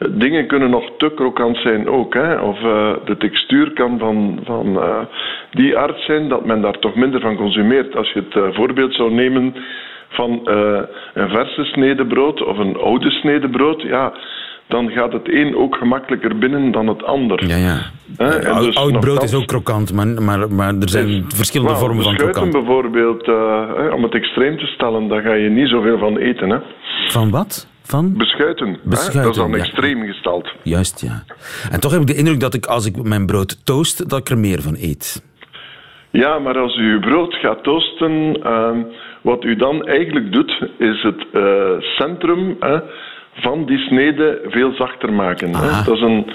dingen 0.09 0.47
kunnen 0.47 0.71
nog 0.71 0.91
te 0.97 1.13
krokant 1.15 1.57
zijn 1.57 1.89
ook. 1.89 2.15
Hè? 2.15 2.41
Of 2.41 2.61
uh, 2.61 2.93
de 3.05 3.17
textuur 3.17 3.73
kan 3.73 3.99
van, 3.99 4.41
van 4.45 4.67
uh, 4.67 4.99
die 5.51 5.79
aard 5.79 6.01
zijn 6.01 6.29
dat 6.29 6.45
men 6.45 6.61
daar 6.61 6.79
toch 6.79 6.95
minder 6.95 7.21
van 7.21 7.37
consumeert. 7.37 7.97
Als 7.97 8.13
je 8.13 8.21
het 8.21 8.35
uh, 8.35 8.55
voorbeeld 8.55 8.95
zou 8.95 9.13
nemen 9.13 9.55
van 10.09 10.41
een 11.15 11.29
verse 11.29 11.65
snede 11.65 12.07
brood 12.07 12.43
of 12.43 12.59
een 12.59 12.77
oude 12.77 13.11
snede 13.11 13.49
brood, 13.49 13.83
ja, 13.83 14.13
dan 14.71 14.91
gaat 14.91 15.13
het 15.13 15.29
een 15.29 15.57
ook 15.57 15.77
gemakkelijker 15.77 16.39
binnen 16.39 16.73
dan 16.73 16.87
het 16.87 17.03
ander. 17.05 17.47
Ja, 17.47 17.57
ja. 17.57 17.79
He, 18.17 18.51
oud, 18.51 18.65
dus 18.65 18.77
oud 18.77 19.01
brood 19.01 19.23
is 19.23 19.35
ook 19.35 19.47
krokant, 19.47 19.93
maar, 19.93 20.07
maar, 20.07 20.53
maar 20.53 20.75
er 20.75 20.89
zijn 20.89 21.09
is, 21.09 21.23
verschillende 21.29 21.73
nou, 21.73 21.85
vormen 21.85 22.05
van 22.05 22.17
krokant. 22.17 22.53
bijvoorbeeld, 22.53 23.29
uh, 23.29 23.95
om 23.95 24.03
het 24.03 24.15
extreem 24.15 24.59
te 24.59 24.67
stellen, 24.67 25.09
daar 25.09 25.23
ga 25.23 25.33
je 25.33 25.49
niet 25.49 25.69
zoveel 25.69 25.99
van 25.99 26.17
eten. 26.17 26.51
Hè. 26.51 26.59
Van 27.09 27.31
wat? 27.31 27.69
Van? 27.83 28.17
Beschuiten. 28.17 28.79
Beschuiten 28.83 29.23
dat 29.23 29.31
is 29.31 29.37
dan 29.37 29.51
ja. 29.51 29.57
extreem 29.57 30.07
gesteld. 30.07 30.53
Juist, 30.63 31.01
ja. 31.01 31.23
En 31.71 31.81
toch 31.81 31.93
heb 31.93 32.01
ik 32.01 32.07
de 32.07 32.17
indruk 32.17 32.41
dat 32.41 32.55
ik 32.55 32.67
als 32.67 32.87
ik 32.87 33.03
mijn 33.03 33.27
brood 33.27 33.67
toast, 33.67 34.09
dat 34.11 34.19
ik 34.19 34.29
er 34.29 34.39
meer 34.39 34.63
van 34.63 34.77
eet. 34.81 35.29
Ja, 36.11 36.39
maar 36.39 36.59
als 36.59 36.77
u 36.77 36.93
uw 36.93 37.01
brood 37.01 37.35
gaat 37.35 37.63
toasten, 37.63 38.39
uh, 38.47 38.71
wat 39.23 39.45
u 39.45 39.57
dan 39.57 39.87
eigenlijk 39.87 40.33
doet, 40.33 40.69
is 40.79 41.03
het 41.03 41.27
uh, 41.33 41.81
centrum 41.81 42.57
van 43.33 43.65
die 43.65 43.79
snede 43.79 44.41
veel 44.49 44.73
zachter 44.73 45.13
maken. 45.13 45.55
Hè. 45.55 45.85
Dat 45.85 45.95
is 45.95 46.03
een, 46.03 46.27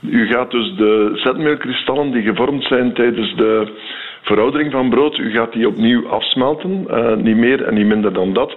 u 0.00 0.26
gaat 0.26 0.50
dus 0.50 0.76
de 0.76 1.10
zetmeelkristallen 1.14 2.12
die 2.12 2.22
gevormd 2.22 2.64
zijn 2.64 2.94
tijdens 2.94 3.36
de 3.36 3.72
veroudering 4.22 4.72
van 4.72 4.90
brood, 4.90 5.18
u 5.18 5.30
gaat 5.30 5.52
die 5.52 5.68
opnieuw 5.68 6.08
afsmelten. 6.08 6.86
Uh, 6.90 7.14
niet 7.14 7.36
meer 7.36 7.62
en 7.64 7.74
niet 7.74 7.86
minder 7.86 8.12
dan 8.12 8.32
dat. 8.32 8.56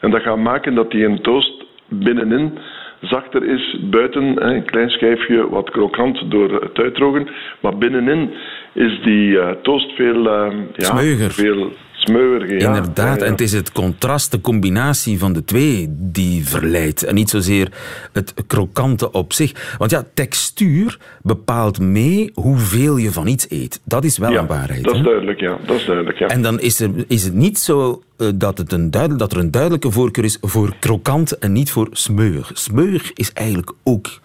En 0.00 0.10
dat 0.10 0.22
gaat 0.22 0.38
maken 0.38 0.74
dat 0.74 0.90
die 0.90 1.04
in 1.04 1.22
toast 1.22 1.64
binnenin 1.88 2.58
zachter 3.00 3.44
is. 3.44 3.76
Buiten 3.80 4.24
hè, 4.24 4.54
een 4.54 4.64
klein 4.64 4.90
schijfje 4.90 5.48
wat 5.48 5.70
krokant 5.70 6.30
door 6.30 6.60
het 6.62 6.78
uitdrogen. 6.78 7.28
Maar 7.60 7.78
binnenin 7.78 8.30
is 8.72 9.00
die 9.02 9.28
uh, 9.28 9.50
toast 9.62 9.92
veel, 9.92 10.26
uh, 10.26 10.52
ja, 10.74 10.96
veel 11.28 11.72
Ja. 12.08 12.66
Inderdaad, 12.66 13.22
en 13.22 13.30
het 13.30 13.40
is 13.40 13.52
het 13.52 13.72
contrast, 13.72 14.30
de 14.30 14.40
combinatie 14.40 15.18
van 15.18 15.32
de 15.32 15.44
twee 15.44 15.86
die 15.90 16.46
verleidt. 16.46 17.02
En 17.02 17.14
niet 17.14 17.30
zozeer 17.30 17.72
het 18.12 18.34
krokante 18.46 19.10
op 19.10 19.32
zich. 19.32 19.74
Want 19.78 19.90
ja, 19.90 20.04
textuur 20.14 20.98
bepaalt 21.22 21.80
mee 21.80 22.30
hoeveel 22.34 22.96
je 22.96 23.12
van 23.12 23.26
iets 23.26 23.46
eet. 23.48 23.80
Dat 23.84 24.04
is 24.04 24.18
wel 24.18 24.36
een 24.36 24.46
waarheid. 24.46 24.84
dat 24.84 24.94
is 24.94 25.02
duidelijk, 25.02 25.40
ja. 25.40 25.58
Dat 25.66 25.76
is 25.76 25.84
duidelijk, 25.84 26.18
ja. 26.18 26.26
En 26.26 26.42
dan 26.42 26.60
is, 26.60 26.80
er, 26.80 26.90
is 27.08 27.24
het 27.24 27.34
niet 27.34 27.58
zo 27.58 28.02
eh, 28.16 28.28
dat, 28.34 28.58
het 28.58 28.72
een 28.72 28.90
duidel- 28.90 29.16
dat 29.16 29.32
er 29.32 29.38
een 29.38 29.50
duidelijke 29.50 29.90
voorkeur 29.90 30.24
is 30.24 30.38
voor 30.40 30.74
krokant 30.80 31.38
en 31.38 31.52
niet 31.52 31.70
voor 31.70 31.88
smeuig. 31.92 32.50
Smeuig 32.54 33.12
is 33.12 33.32
eigenlijk 33.32 33.72
ook 33.84 34.20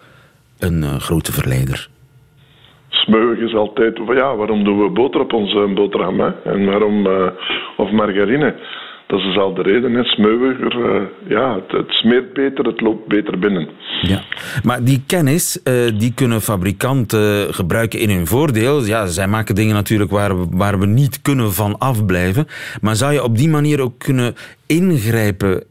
een 0.58 0.82
eh, 0.82 0.96
grote 1.00 1.32
verleider. 1.32 1.88
Is 3.44 3.54
altijd... 3.54 4.00
Ja, 4.14 4.36
waarom 4.36 4.64
doen 4.64 4.82
we 4.82 4.90
boter 4.90 5.20
op 5.20 5.32
onze 5.32 5.72
boterham? 5.74 6.20
Hè? 6.20 6.30
En 6.44 6.64
waarom... 6.64 7.06
eh, 7.06 7.26
of 7.76 7.90
margarine. 7.90 8.54
Dat 9.06 9.18
is 9.18 9.24
dezelfde 9.24 9.62
reden. 9.62 10.04
Smeuiger, 10.04 10.84
eh, 10.94 11.02
ja, 11.28 11.60
het, 11.68 11.84
smeert 11.88 12.32
beter, 12.32 12.64
het 12.66 12.80
loopt 12.80 13.06
beter 13.08 13.38
binnen. 13.38 13.68
Ja. 14.02 14.22
Maar 14.62 14.84
die 14.84 15.02
kennis 15.06 15.62
eh, 15.62 15.74
die 15.98 16.12
kunnen 16.14 16.40
fabrikanten 16.40 17.54
gebruiken 17.54 17.98
in 17.98 18.10
hun 18.10 18.26
voordeel. 18.26 18.84
Ja, 18.84 19.06
zij 19.06 19.26
maken 19.28 19.54
dingen 19.54 19.74
natuurlijk 19.74 20.10
waar 20.10 20.38
we, 20.40 20.46
waar 20.50 20.78
we 20.78 20.86
niet 20.86 21.22
kunnen 21.22 21.52
van 21.52 21.78
afblijven. 21.78 22.46
Maar 22.80 22.96
zou 22.96 23.12
je 23.12 23.22
op 23.24 23.36
die 23.36 23.48
manier 23.48 23.80
ook 23.80 23.98
kunnen 23.98 24.34
ingrijpen 24.66 25.62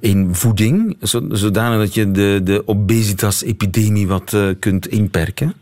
in 0.00 0.28
voeding, 0.34 0.96
zo- 1.00 1.26
zodanig 1.30 1.78
dat 1.78 1.94
je 1.94 2.10
de, 2.10 2.40
de 2.44 2.62
obesitas-epidemie 2.66 4.08
wat 4.08 4.54
kunt 4.58 4.86
inperken? 4.86 5.52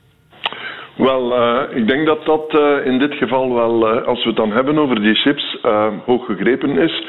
Wel, 0.96 1.36
eh, 1.36 1.76
ik 1.76 1.88
denk 1.88 2.06
dat 2.06 2.24
dat 2.24 2.58
eh, 2.58 2.86
in 2.86 2.98
dit 2.98 3.14
geval 3.14 3.54
wel, 3.54 3.88
eh, 3.88 4.06
als 4.06 4.22
we 4.22 4.28
het 4.28 4.36
dan 4.36 4.52
hebben 4.52 4.78
over 4.78 5.02
die 5.02 5.14
chips, 5.14 5.58
hoog 6.04 6.26
gegrepen 6.26 6.78
is. 6.78 7.02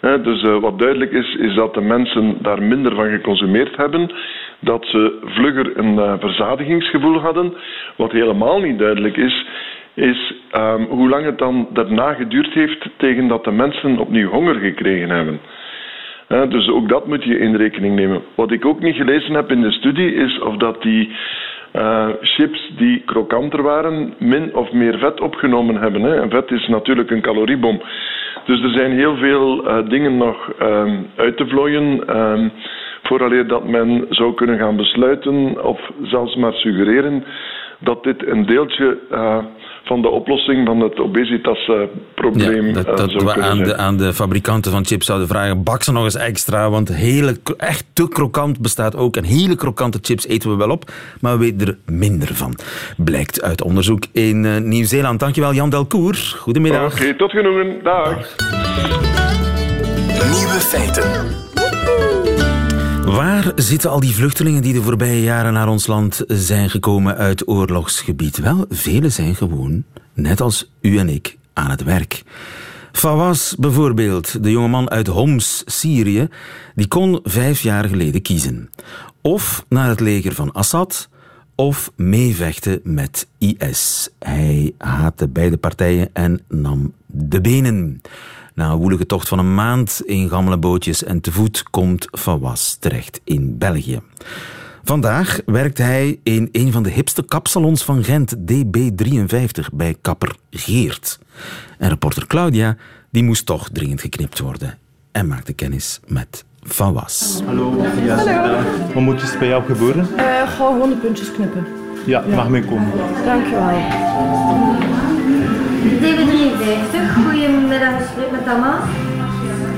Dus 0.00 0.42
wat 0.42 0.78
duidelijk 0.78 1.12
is, 1.12 1.34
is 1.34 1.54
dat 1.54 1.74
de 1.74 1.80
mensen 1.80 2.38
daar 2.42 2.62
minder 2.62 2.94
van 2.94 3.10
geconsumeerd 3.10 3.76
hebben. 3.76 4.10
Dat 4.60 4.86
ze 4.86 5.18
vlugger 5.24 5.78
een 5.78 6.18
verzadigingsgevoel 6.20 7.18
hadden. 7.18 7.54
Wat 7.96 8.12
helemaal 8.12 8.60
niet 8.60 8.78
duidelijk 8.78 9.16
is, 9.16 9.46
is 9.94 10.34
ehm, 10.50 10.82
hoe 10.82 11.08
lang 11.08 11.24
het 11.24 11.38
dan 11.38 11.68
daarna 11.72 12.12
geduurd 12.12 12.52
heeft 12.52 12.88
tegen 12.96 13.28
dat 13.28 13.44
de 13.44 13.50
mensen 13.50 13.98
opnieuw 13.98 14.28
honger 14.28 14.54
gekregen 14.54 15.10
hebben. 15.10 15.40
Dus 16.50 16.68
ook 16.68 16.88
dat 16.88 17.06
moet 17.06 17.24
je 17.24 17.38
in 17.38 17.56
rekening 17.56 17.94
nemen. 17.94 18.22
Wat 18.34 18.50
ik 18.50 18.64
ook 18.64 18.80
niet 18.80 18.96
gelezen 18.96 19.34
heb 19.34 19.50
in 19.50 19.60
de 19.60 19.72
studie 19.72 20.14
is 20.14 20.38
of 20.38 20.56
dat 20.56 20.82
die 20.82 21.12
eh, 21.72 22.08
chips 22.20 22.72
die 22.76 23.02
krokanter 23.06 23.62
waren 23.62 24.14
min 24.18 24.54
of 24.54 24.72
meer 24.72 24.98
vet 24.98 25.20
opgenomen 25.20 25.76
hebben. 25.76 26.02
Hè. 26.02 26.20
En 26.20 26.30
vet 26.30 26.50
is 26.50 26.68
natuurlijk 26.68 27.10
een 27.10 27.20
caloriebom. 27.20 27.82
Dus 28.44 28.62
er 28.62 28.70
zijn 28.70 28.92
heel 28.92 29.16
veel 29.16 29.66
eh, 29.68 29.88
dingen 29.88 30.16
nog 30.16 30.52
ehm, 30.58 30.96
uit 31.16 31.36
te 31.36 31.46
vlooien. 31.46 32.06
ehm, 32.06 32.48
vooraleer 33.02 33.46
dat 33.46 33.68
men 33.68 34.06
zou 34.08 34.34
kunnen 34.34 34.58
gaan 34.58 34.76
besluiten 34.76 35.64
of 35.64 35.90
zelfs 36.02 36.36
maar 36.36 36.52
suggereren 36.52 37.24
dat 37.78 38.02
dit 38.04 38.26
een 38.26 38.46
deeltje 38.46 38.98
eh, 39.10 39.38
van 39.84 40.02
de 40.02 40.08
oplossing 40.08 40.66
van 40.66 40.80
het 40.80 40.98
obesitasprobleem 40.98 42.66
Ja, 42.66 42.72
dat, 42.72 42.86
eh, 42.86 42.96
dat 42.96 43.10
zou 43.10 43.24
we 43.24 43.42
aan 43.42 43.58
de, 43.58 43.76
aan 43.76 43.96
de 43.96 44.12
fabrikanten 44.12 44.72
van 44.72 44.84
chips 44.84 45.06
zouden 45.06 45.28
vragen, 45.28 45.62
bak 45.62 45.82
ze 45.82 45.92
nog 45.92 46.04
eens 46.04 46.16
extra, 46.16 46.70
want 46.70 46.94
hele, 46.94 47.36
echt 47.56 47.84
te 47.92 48.08
krokant 48.08 48.60
bestaat 48.60 48.96
ook. 48.96 49.16
En 49.16 49.24
hele 49.24 49.56
krokante 49.56 49.98
chips 50.02 50.26
eten 50.26 50.50
we 50.50 50.56
wel 50.56 50.70
op, 50.70 50.90
maar 51.20 51.38
we 51.38 51.44
weten 51.44 51.66
er 51.66 51.78
minder 51.94 52.34
van. 52.34 52.54
Blijkt 52.96 53.42
uit 53.42 53.62
onderzoek 53.62 54.04
in 54.12 54.44
eh, 54.44 54.56
Nieuw-Zeeland. 54.56 55.20
Dankjewel 55.20 55.54
Jan 55.54 55.70
Delcour. 55.70 56.34
Goedemiddag. 56.38 56.92
Oké, 56.92 57.14
tot 57.14 57.30
genoegen. 57.30 57.82
Dag. 57.82 58.36
Nieuwe 60.30 60.60
feiten. 60.60 62.29
Waar 63.10 63.52
zitten 63.54 63.90
al 63.90 64.00
die 64.00 64.14
vluchtelingen 64.14 64.62
die 64.62 64.72
de 64.72 64.82
voorbije 64.82 65.22
jaren 65.22 65.52
naar 65.52 65.68
ons 65.68 65.86
land 65.86 66.24
zijn 66.26 66.70
gekomen 66.70 67.16
uit 67.16 67.48
oorlogsgebied? 67.48 68.38
Wel, 68.38 68.64
vele 68.68 69.08
zijn 69.08 69.34
gewoon, 69.34 69.84
net 70.14 70.40
als 70.40 70.70
u 70.80 70.98
en 70.98 71.08
ik, 71.08 71.38
aan 71.52 71.70
het 71.70 71.82
werk. 71.82 72.22
Fawaz 72.92 73.54
bijvoorbeeld, 73.54 74.42
de 74.42 74.50
jongeman 74.50 74.90
uit 74.90 75.06
Homs, 75.06 75.62
Syrië, 75.66 76.28
die 76.74 76.88
kon 76.88 77.20
vijf 77.22 77.60
jaar 77.60 77.84
geleden 77.84 78.22
kiezen. 78.22 78.70
Of 79.20 79.64
naar 79.68 79.88
het 79.88 80.00
leger 80.00 80.34
van 80.34 80.52
Assad, 80.52 81.08
of 81.54 81.90
meevechten 81.96 82.80
met 82.82 83.26
IS. 83.38 84.08
Hij 84.18 84.72
haatte 84.78 85.28
beide 85.28 85.56
partijen 85.56 86.10
en 86.12 86.40
nam 86.48 86.92
de 87.06 87.40
benen. 87.40 88.00
Na 88.60 88.70
een 88.70 88.78
woelige 88.78 89.06
tocht 89.06 89.28
van 89.28 89.38
een 89.38 89.54
maand 89.54 90.02
in 90.04 90.28
gammele 90.28 90.58
bootjes 90.58 91.04
en 91.04 91.20
te 91.20 91.32
voet 91.32 91.62
komt 91.70 92.08
Fawaz 92.10 92.74
terecht 92.74 93.20
in 93.24 93.58
België. 93.58 94.00
Vandaag 94.84 95.40
werkt 95.46 95.78
hij 95.78 96.18
in 96.22 96.48
een 96.52 96.72
van 96.72 96.82
de 96.82 96.90
hipste 96.90 97.22
kapsalons 97.22 97.84
van 97.84 98.04
Gent, 98.04 98.36
DB53, 98.36 99.72
bij 99.72 99.96
kapper 100.00 100.36
Geert. 100.50 101.18
En 101.78 101.88
reporter 101.88 102.26
Claudia, 102.26 102.76
die 103.10 103.22
moest 103.22 103.46
toch 103.46 103.68
dringend 103.72 104.00
geknipt 104.00 104.38
worden 104.38 104.78
en 105.12 105.26
maakte 105.26 105.52
kennis 105.52 106.00
met 106.06 106.44
Fawaz. 106.62 107.40
Hallo. 107.44 107.84
Ja, 108.04 108.64
Wat 108.94 109.02
moet 109.02 109.22
is 109.22 109.38
bij 109.38 109.48
jou 109.48 109.64
gebeuren? 109.64 110.08
Eh 110.16 110.50
gewoon 110.50 110.72
gewoon 110.72 110.88
de 110.88 110.96
puntjes 110.96 111.32
knippen. 111.32 111.66
Ja, 112.06 112.24
mag 112.34 112.48
mee 112.48 112.64
komen. 112.64 112.90
Dankjewel. 113.24 115.19
DB53, 115.80 116.94
goedemiddag, 117.14 117.98
ik 118.00 118.06
spreek 118.10 118.30
met 118.30 118.44
Thomas. 118.44 118.84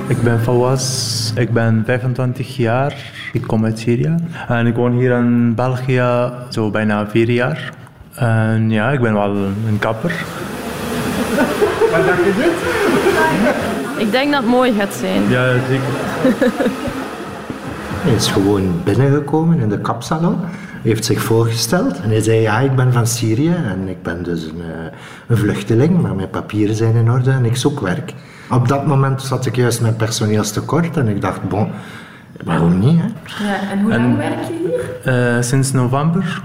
Ik 0.07 0.23
ben 0.23 0.41
Fawaz, 0.41 1.33
ik 1.35 1.53
ben 1.53 1.83
25 1.87 2.57
jaar, 2.57 2.95
ik 3.33 3.43
kom 3.43 3.65
uit 3.65 3.79
Syrië. 3.79 4.15
En 4.49 4.67
ik 4.67 4.75
woon 4.75 4.93
hier 4.93 5.11
in 5.11 5.55
België 5.55 6.31
zo 6.49 6.71
bijna 6.71 7.09
vier 7.09 7.31
jaar. 7.31 7.73
En 8.15 8.71
ja, 8.71 8.91
ik 8.91 9.01
ben 9.01 9.15
wel 9.15 9.35
een 9.69 9.79
kapper. 9.79 10.13
Ik 13.97 14.11
denk 14.11 14.33
dat 14.33 14.41
het 14.41 14.51
mooi 14.51 14.73
gaat 14.73 14.95
zijn. 14.95 15.29
Ja, 15.29 15.53
zeker. 15.69 16.71
Hij 18.03 18.15
is 18.15 18.27
gewoon 18.27 18.83
binnengekomen 18.85 19.61
in 19.61 19.69
de 19.69 19.79
kapsalon, 19.79 20.37
heeft 20.83 21.05
zich 21.05 21.23
voorgesteld 21.23 22.01
en 22.01 22.11
hij 22.11 22.21
zei 22.23 22.41
ja, 22.41 22.59
ik 22.59 22.77
ben 22.77 22.93
van 22.93 23.07
Syrië 23.07 23.55
en 23.55 23.89
ik 23.89 24.03
ben 24.03 24.23
dus 24.23 24.45
een, 24.45 24.61
eh, 24.61 24.97
een 25.27 25.37
vluchteling, 25.37 26.01
maar 26.01 26.15
mijn 26.15 26.31
papieren 26.31 26.75
zijn 26.75 26.95
in 26.95 27.11
orde 27.11 27.31
en 27.31 27.45
ik 27.45 27.57
zoek 27.57 27.81
werk. 27.81 28.13
Op 28.51 28.69
dat 28.69 28.87
moment 28.87 29.23
zat 29.23 29.47
ik 29.47 29.57
juist 29.57 29.81
met 29.81 29.97
personeelstekort 29.97 30.97
en 30.97 31.09
ik 31.09 31.21
dacht, 31.21 31.49
bon, 31.49 31.71
waarom 32.45 32.79
niet? 32.79 33.01
Hè? 33.01 33.07
Ja, 33.45 33.71
en 33.71 33.81
hoe 33.81 33.91
lang 33.91 34.17
werk 34.17 34.43
je 34.43 34.69
hier? 35.05 35.37
Eh, 35.37 35.43
sinds 35.43 35.73
november 35.73 36.43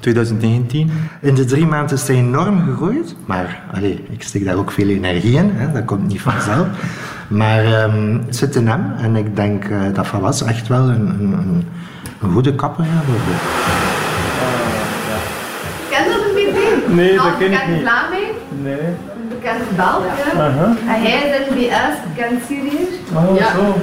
2019. 0.00 0.90
In 1.20 1.34
de 1.34 1.44
drie 1.44 1.66
maanden 1.66 1.96
is 1.96 2.06
hij 2.06 2.16
enorm 2.16 2.64
gegroeid, 2.64 3.14
maar 3.26 3.62
allee, 3.74 4.04
ik 4.10 4.22
steek 4.22 4.44
daar 4.44 4.56
ook 4.56 4.70
veel 4.70 4.88
energie 4.88 5.36
in, 5.36 5.50
hè, 5.54 5.72
dat 5.72 5.84
komt 5.84 6.06
niet 6.08 6.20
vanzelf. 6.20 6.66
Maar 7.28 7.64
ehm, 7.64 8.18
het 8.26 8.36
zit 8.36 8.56
in 8.56 8.68
hem 8.68 8.92
en 8.98 9.16
ik 9.16 9.36
denk 9.36 9.64
eh, 9.64 9.78
dat 9.94 10.06
Van 10.06 10.20
was 10.20 10.42
echt 10.44 10.68
wel 10.68 10.88
een, 10.88 11.06
een, 11.08 11.32
een, 11.32 11.64
een 12.22 12.32
goede 12.32 12.54
kapper 12.54 12.84
gaat 12.84 13.04
worden. 13.06 13.38
Ken 15.90 16.04
je 16.04 16.10
dat 16.10 16.26
een 16.28 16.34
beetje? 16.34 16.94
Nee, 16.94 17.20
Al 17.20 17.24
dat 17.28 17.38
ken 17.38 17.52
ik 17.52 17.66
niet. 17.68 17.80
Vlaming, 17.80 18.26
Nee. 18.62 18.78
een 18.80 19.28
bekend 19.28 19.76
Belg. 19.76 20.04
ja. 20.34 20.40
Aha. 20.40 20.64
En 20.64 21.02
hij 21.02 21.12
is 21.12 21.46
in 21.48 21.54
BS, 21.54 22.14
bekend 22.14 22.40
Syriër. 22.46 22.88
Oh, 23.14 23.38
Ja. 23.38 23.52
zo. 23.52 23.76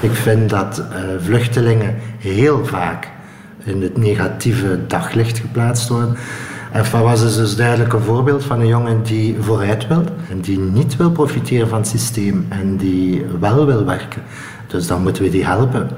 Ik 0.00 0.12
vind 0.14 0.50
dat 0.50 0.78
eh, 0.78 1.00
vluchtelingen 1.24 1.94
heel 2.18 2.64
vaak 2.66 3.08
in 3.64 3.82
het 3.82 3.96
negatieve 3.96 4.78
daglicht 4.86 5.38
geplaatst 5.38 5.88
worden. 5.88 6.16
En 6.74 6.84
Fawaz 6.84 7.22
is 7.22 7.36
dus 7.36 7.56
duidelijk 7.56 7.92
een 7.92 8.00
voorbeeld 8.00 8.44
van 8.44 8.60
een 8.60 8.66
jongen 8.66 9.02
die 9.02 9.36
vooruit 9.40 9.86
wil 9.86 10.04
en 10.30 10.40
die 10.40 10.58
niet 10.58 10.96
wil 10.96 11.10
profiteren 11.10 11.68
van 11.68 11.78
het 11.78 11.88
systeem 11.88 12.46
en 12.48 12.76
die 12.76 13.24
wel 13.40 13.66
wil 13.66 13.84
werken. 13.84 14.22
Dus 14.66 14.86
dan 14.86 15.02
moeten 15.02 15.22
we 15.22 15.30
die 15.30 15.46
helpen. 15.46 15.88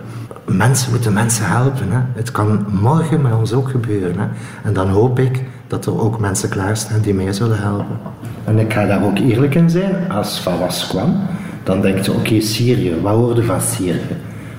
Mensen 0.44 0.90
moeten 0.90 1.12
mensen 1.12 1.46
helpen. 1.46 1.90
Hè. 1.90 1.98
Het 2.14 2.30
kan 2.30 2.66
morgen 2.80 3.22
met 3.22 3.34
ons 3.34 3.52
ook 3.52 3.68
gebeuren. 3.68 4.18
Hè. 4.18 4.26
En 4.64 4.72
dan 4.72 4.88
hoop 4.88 5.18
ik 5.18 5.44
dat 5.66 5.86
er 5.86 6.00
ook 6.00 6.20
mensen 6.20 6.48
klaarstaan 6.48 7.00
die 7.00 7.14
mij 7.14 7.32
zullen 7.32 7.58
helpen. 7.58 7.98
En 8.44 8.58
ik 8.58 8.72
ga 8.72 8.86
daar 8.86 9.04
ook 9.04 9.18
eerlijk 9.18 9.54
in 9.54 9.70
zijn. 9.70 10.10
Als 10.10 10.38
Fawaz 10.38 10.88
kwam, 10.88 11.16
dan 11.62 11.80
denkt 11.80 12.04
je, 12.04 12.12
oké, 12.12 12.40
Syrië, 12.40 13.00
wat 13.02 13.14
hoorde 13.14 13.42
van 13.42 13.60
Syrië? 13.60 14.16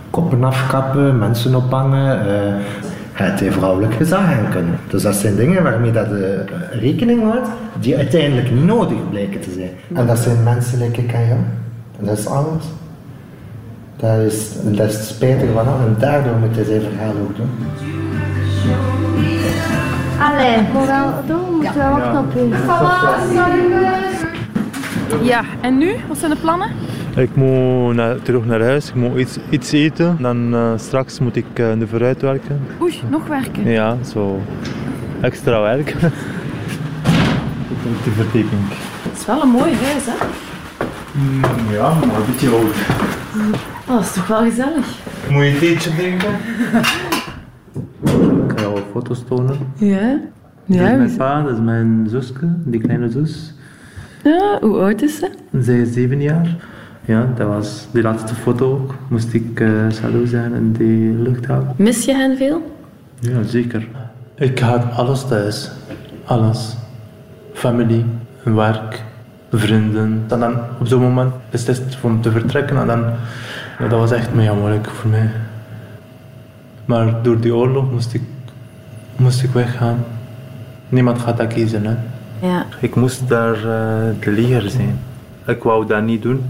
Koppen 0.09 0.43
afkappen, 0.43 1.17
mensen 1.17 1.55
ophangen, 1.55 2.27
eh 2.27 2.55
hij 3.17 3.51
vrouwelijk 3.51 3.93
gezag 3.93 4.19
aan 4.19 4.49
kunnen. 4.51 4.79
Dus 4.87 5.01
dat 5.01 5.15
zijn 5.15 5.35
dingen 5.35 5.63
waarmee 5.63 5.91
dat 5.91 6.09
de 6.09 6.43
eh, 6.71 6.81
rekening 6.81 7.23
houdt, 7.23 7.47
die 7.79 7.97
uiteindelijk 7.97 8.51
niet 8.51 8.65
nodig 8.65 9.09
blijken 9.09 9.39
te 9.39 9.51
zijn. 9.51 9.71
En 9.93 10.07
dat 10.07 10.19
zijn 10.19 10.43
mensen 10.43 10.79
like 10.79 11.01
ik 11.01 11.11
en 11.11 11.27
jou. 11.27 11.39
En 11.99 12.05
dat 12.05 12.17
is 12.17 12.27
alles. 12.27 12.63
Dat 13.95 14.19
is, 14.19 14.51
dat 14.63 14.89
is 14.89 14.93
het 14.93 15.05
spijtige 15.05 15.53
van 15.53 15.67
al 15.67 15.79
en 15.79 15.95
daardoor 15.99 16.35
moet 16.35 16.55
hij 16.55 16.65
zijn 16.65 16.81
verhaal 16.81 17.13
ook 17.21 17.35
doen. 17.35 17.49
Allee, 20.19 20.55
dan 21.27 21.39
moeten 21.51 21.73
we 21.73 21.89
wachten 21.89 22.19
op 22.19 22.35
u. 22.35 22.53
Ja, 25.25 25.41
en 25.61 25.77
nu? 25.77 25.95
Wat 26.07 26.17
zijn 26.17 26.31
de 26.31 26.37
plannen? 26.37 26.69
Ik 27.17 27.35
moet 27.35 27.93
naar- 27.95 28.21
terug 28.21 28.45
naar 28.45 28.61
huis, 28.61 28.87
ik 28.89 28.95
moet 28.95 29.17
iets, 29.19 29.37
iets 29.49 29.71
eten. 29.71 30.17
Dan 30.19 30.53
eh, 30.53 30.71
straks 30.75 31.19
moet 31.19 31.35
ik 31.35 31.45
eh, 31.53 31.71
in 31.71 31.79
de 31.79 31.87
vooruit 31.87 32.21
werken. 32.21 32.59
Oei, 32.81 32.99
nog 33.09 33.27
werken. 33.27 33.69
Ja, 33.69 33.97
zo 34.13 34.41
extra 35.21 35.61
werk. 35.61 35.89
Op 37.85 38.03
de 38.03 38.11
verdieping. 38.11 38.61
Het 39.09 39.17
is 39.19 39.25
wel 39.25 39.41
een 39.41 39.49
mooi 39.49 39.73
huis, 39.73 40.05
hè? 40.05 40.25
Ja, 41.75 41.93
maar 41.93 42.15
een 42.17 42.25
beetje 42.31 42.49
oud. 42.49 42.75
Oh, 43.87 43.95
dat 43.95 44.01
is 44.03 44.13
toch 44.13 44.27
wel 44.27 44.43
gezellig? 44.43 44.87
Moet 45.29 45.43
je 45.43 45.49
een 45.49 45.57
theetje 45.59 45.95
drinken? 45.95 46.31
Ik 48.41 48.47
kan 48.47 48.57
jou 48.61 48.79
foto's 48.91 49.23
tonen. 49.27 49.57
Ja. 49.75 50.19
Dit 50.65 50.75
is 50.75 50.81
Ja, 50.81 50.95
mijn 50.95 51.15
pa, 51.17 51.41
dat 51.43 51.51
is 51.53 51.59
mijn 51.63 52.07
zusje, 52.09 52.33
die 52.65 52.81
kleine 52.81 53.09
zus. 53.09 53.53
ja, 54.23 54.57
hoe 54.61 54.77
oud 54.77 55.01
is 55.01 55.19
ze? 55.19 55.29
Zij 55.59 55.79
is 55.79 55.93
zeven 55.93 56.21
jaar. 56.21 56.55
Ja, 57.07 57.27
dat 57.35 57.47
was 57.47 57.87
de 57.91 58.01
laatste 58.01 58.35
foto 58.35 58.71
ook. 58.71 58.95
Moest 59.07 59.33
ik 59.33 59.59
uh, 59.59 59.69
salu 59.89 60.27
zijn 60.27 60.53
in 60.53 60.71
die 60.71 61.13
luchthaven. 61.13 61.73
Mis 61.75 62.05
je 62.05 62.13
hen 62.13 62.37
veel? 62.37 62.75
Ja, 63.19 63.43
zeker. 63.43 63.87
Ik 64.35 64.59
had 64.59 64.83
alles 64.91 65.27
thuis. 65.27 65.71
Alles. 66.25 66.75
Familie, 67.53 68.05
werk, 68.43 69.03
vrienden. 69.51 70.23
En 70.27 70.39
dan 70.39 70.55
op 70.79 70.87
zo'n 70.87 71.01
moment 71.01 71.33
beslist 71.49 71.97
om 72.01 72.21
te 72.21 72.31
vertrekken. 72.31 72.77
En 72.77 72.87
dan, 72.87 73.03
ja, 73.79 73.87
dat 73.87 73.99
was 73.99 74.11
echt 74.11 74.33
mega 74.33 74.53
moeilijk 74.53 74.87
voor 74.87 75.09
mij. 75.09 75.29
Maar 76.85 77.23
door 77.23 77.39
die 77.39 77.55
oorlog 77.55 77.91
moest 77.91 78.13
ik, 78.13 78.21
moest 79.15 79.43
ik 79.43 79.49
weggaan. 79.49 80.05
Niemand 80.89 81.19
gaat 81.19 81.37
dat 81.37 81.53
kiezen. 81.53 81.85
Hè. 81.85 81.95
Ja. 82.47 82.65
Ik 82.79 82.95
moest 82.95 83.27
daar 83.27 83.55
eh, 83.55 84.15
de 84.19 84.31
leger 84.31 84.69
zijn. 84.69 84.99
Ik 85.45 85.63
wou 85.63 85.87
dat 85.87 86.03
niet 86.03 86.21
doen. 86.21 86.43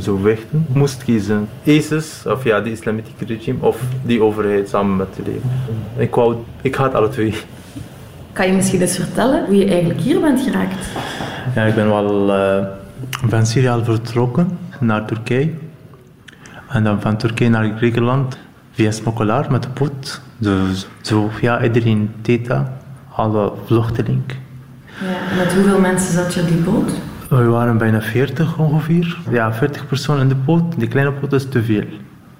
Zo 0.00 0.16
vechten. 0.16 0.66
Ik 0.68 0.74
moest 0.74 1.04
kiezen. 1.04 1.48
ISIS, 1.62 2.22
of 2.26 2.44
ja, 2.44 2.60
de 2.60 2.70
islamitische 2.70 3.24
regime, 3.24 3.58
of 3.60 3.80
die 4.02 4.22
overheid 4.22 4.68
samen 4.68 4.96
met 4.96 5.08
de 5.16 5.22
leger. 5.24 5.50
Ik, 5.96 6.14
wou, 6.14 6.36
ik 6.62 6.74
had 6.74 6.94
alle 6.94 7.08
twee. 7.08 7.34
Kan 8.32 8.46
je 8.46 8.52
misschien 8.52 8.80
eens 8.80 8.96
vertellen 8.96 9.44
hoe 9.46 9.56
je 9.56 9.68
eigenlijk 9.68 10.00
hier 10.00 10.20
bent 10.20 10.40
geraakt? 10.40 10.86
Ja, 11.54 11.64
ik 11.64 11.74
ben 11.74 11.88
wel 11.88 12.32
eh, 12.32 12.66
van 13.28 13.46
Syrië 13.46 13.68
al 13.68 13.84
vertrokken 13.84 14.58
naar 14.80 15.04
Turkije. 15.06 15.50
En 16.68 16.84
dan 16.84 17.00
van 17.00 17.16
Turkije 17.16 17.50
naar 17.50 17.76
Griekenland 17.76 18.38
via 18.72 18.90
smokkelaar 18.90 19.50
met 19.50 19.62
de 19.62 19.68
boot. 19.74 20.20
Dus 20.38 20.86
zo, 21.00 21.30
ja, 21.40 21.62
iedereen 21.62 22.10
deed 22.22 22.46
dat. 22.46 22.66
Alle 23.12 23.52
vluchteling. 23.64 24.22
Ja, 25.00 25.30
en 25.30 25.36
met 25.36 25.54
hoeveel 25.54 25.80
mensen 25.80 26.12
zat 26.12 26.34
je 26.34 26.40
op 26.40 26.48
die 26.48 26.56
boot? 26.56 26.90
We 27.28 27.44
waren 27.44 27.78
bijna 27.78 28.00
40 28.00 28.58
ongeveer. 28.58 29.18
Ja, 29.30 29.52
40 29.52 29.86
personen 29.86 30.22
in 30.22 30.28
de 30.28 30.34
boot. 30.34 30.78
Die 30.78 30.88
kleine 30.88 31.12
boot 31.12 31.32
is 31.32 31.48
te 31.48 31.62
veel. 31.62 31.84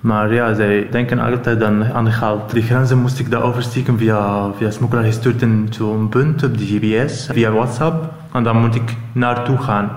Maar 0.00 0.34
ja, 0.34 0.54
zij 0.54 0.88
denken 0.90 1.18
altijd 1.18 1.62
aan, 1.62 1.84
aan 1.84 2.12
geld. 2.12 2.50
De 2.50 2.62
grenzen 2.62 2.98
moest 2.98 3.18
ik 3.18 3.30
daar 3.30 3.42
oversteken 3.42 3.98
via, 3.98 4.52
via 4.52 4.70
smokkelaar 4.70 5.04
gestuurd 5.04 5.42
in 5.42 5.66
zo'n 5.70 6.08
punt 6.08 6.44
op 6.44 6.58
de 6.58 6.66
GPS, 6.66 7.28
via 7.32 7.50
WhatsApp. 7.50 8.12
En 8.32 8.42
dan 8.42 8.60
moet 8.60 8.74
ik 8.74 8.96
naartoe 9.12 9.58
gaan. 9.58 9.90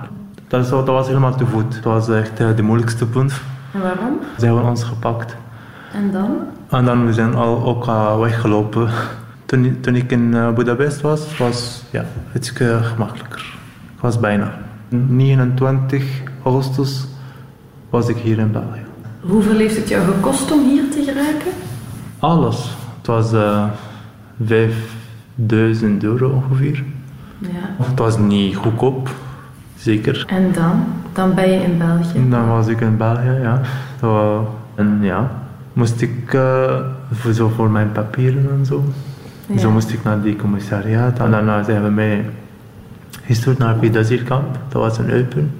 Dat, 0.47 0.63
is, 0.63 0.69
dat 0.69 0.87
was 0.87 1.07
helemaal 1.07 1.35
te 1.35 1.45
voet. 1.45 1.73
Dat 1.73 1.83
was 1.83 2.09
echt 2.09 2.39
uh, 2.39 2.47
de 2.55 2.61
moeilijkste 2.61 3.05
punt. 3.05 3.41
En 3.73 3.81
waarom? 3.81 4.19
Ze 4.37 4.45
hebben 4.45 4.63
ons 4.63 4.83
gepakt. 4.83 5.35
En 5.93 6.11
dan? 6.11 6.37
En 6.69 6.85
dan 6.85 7.05
we 7.05 7.13
zijn 7.13 7.35
al 7.35 7.63
ook 7.63 7.87
uh, 7.87 8.19
weggelopen. 8.19 8.89
Toen, 9.45 9.77
toen 9.81 9.95
ik 9.95 10.11
in 10.11 10.31
uh, 10.33 10.53
Budapest 10.53 11.01
was, 11.01 11.37
was 11.37 11.83
ja, 11.91 12.05
iets 12.35 12.49
gemakkelijker. 12.81 13.53
Ik 13.95 14.01
was 14.01 14.19
bijna. 14.19 14.53
29 14.89 16.03
augustus 16.43 17.07
was 17.89 18.07
ik 18.07 18.17
hier 18.17 18.37
in 18.37 18.51
België. 18.51 18.85
Hoeveel 19.19 19.57
heeft 19.57 19.75
het 19.75 19.89
jou 19.89 20.05
gekost 20.05 20.51
om 20.51 20.69
hier 20.69 20.89
te 20.89 21.03
geraken? 21.03 21.51
Alles. 22.19 22.75
Het 22.97 23.07
was 23.07 23.33
uh, 23.33 23.65
5000 24.45 26.03
euro 26.03 26.29
ongeveer. 26.29 26.83
Ja. 27.37 27.83
Het 27.83 27.99
was 27.99 28.17
niet 28.17 28.55
goedkoop, 28.55 29.09
zeker. 29.77 30.23
En 30.27 30.51
dan? 30.51 30.83
Dan 31.13 31.33
ben 31.33 31.51
je 31.51 31.59
in 31.59 31.77
België? 31.77 32.29
Dan 32.29 32.47
was 32.47 32.67
ik 32.67 32.81
in 32.81 32.97
België, 32.97 33.39
ja. 33.41 33.61
En 34.75 34.99
ja, 35.01 35.31
moest 35.73 36.01
ik 36.01 36.33
uh, 36.33 36.75
voor, 37.11 37.33
zo 37.33 37.47
voor 37.47 37.69
mijn 37.69 37.91
papieren 37.91 38.49
en 38.59 38.65
zo. 38.65 38.83
Ja. 39.45 39.57
Zo 39.57 39.71
moest 39.71 39.89
ik 39.89 40.03
naar 40.03 40.21
die 40.21 40.35
commissariaat. 40.35 41.19
En 41.19 41.31
daarna 41.31 41.63
zijn 41.63 41.83
we 41.83 41.89
mij 41.89 42.25
gestuurd 43.25 43.57
naar 43.57 43.69
het 43.69 43.79
Vidazierkamp. 43.79 44.57
Dat 44.67 44.81
was 44.81 44.97
in 44.97 45.09
Eupen. 45.09 45.51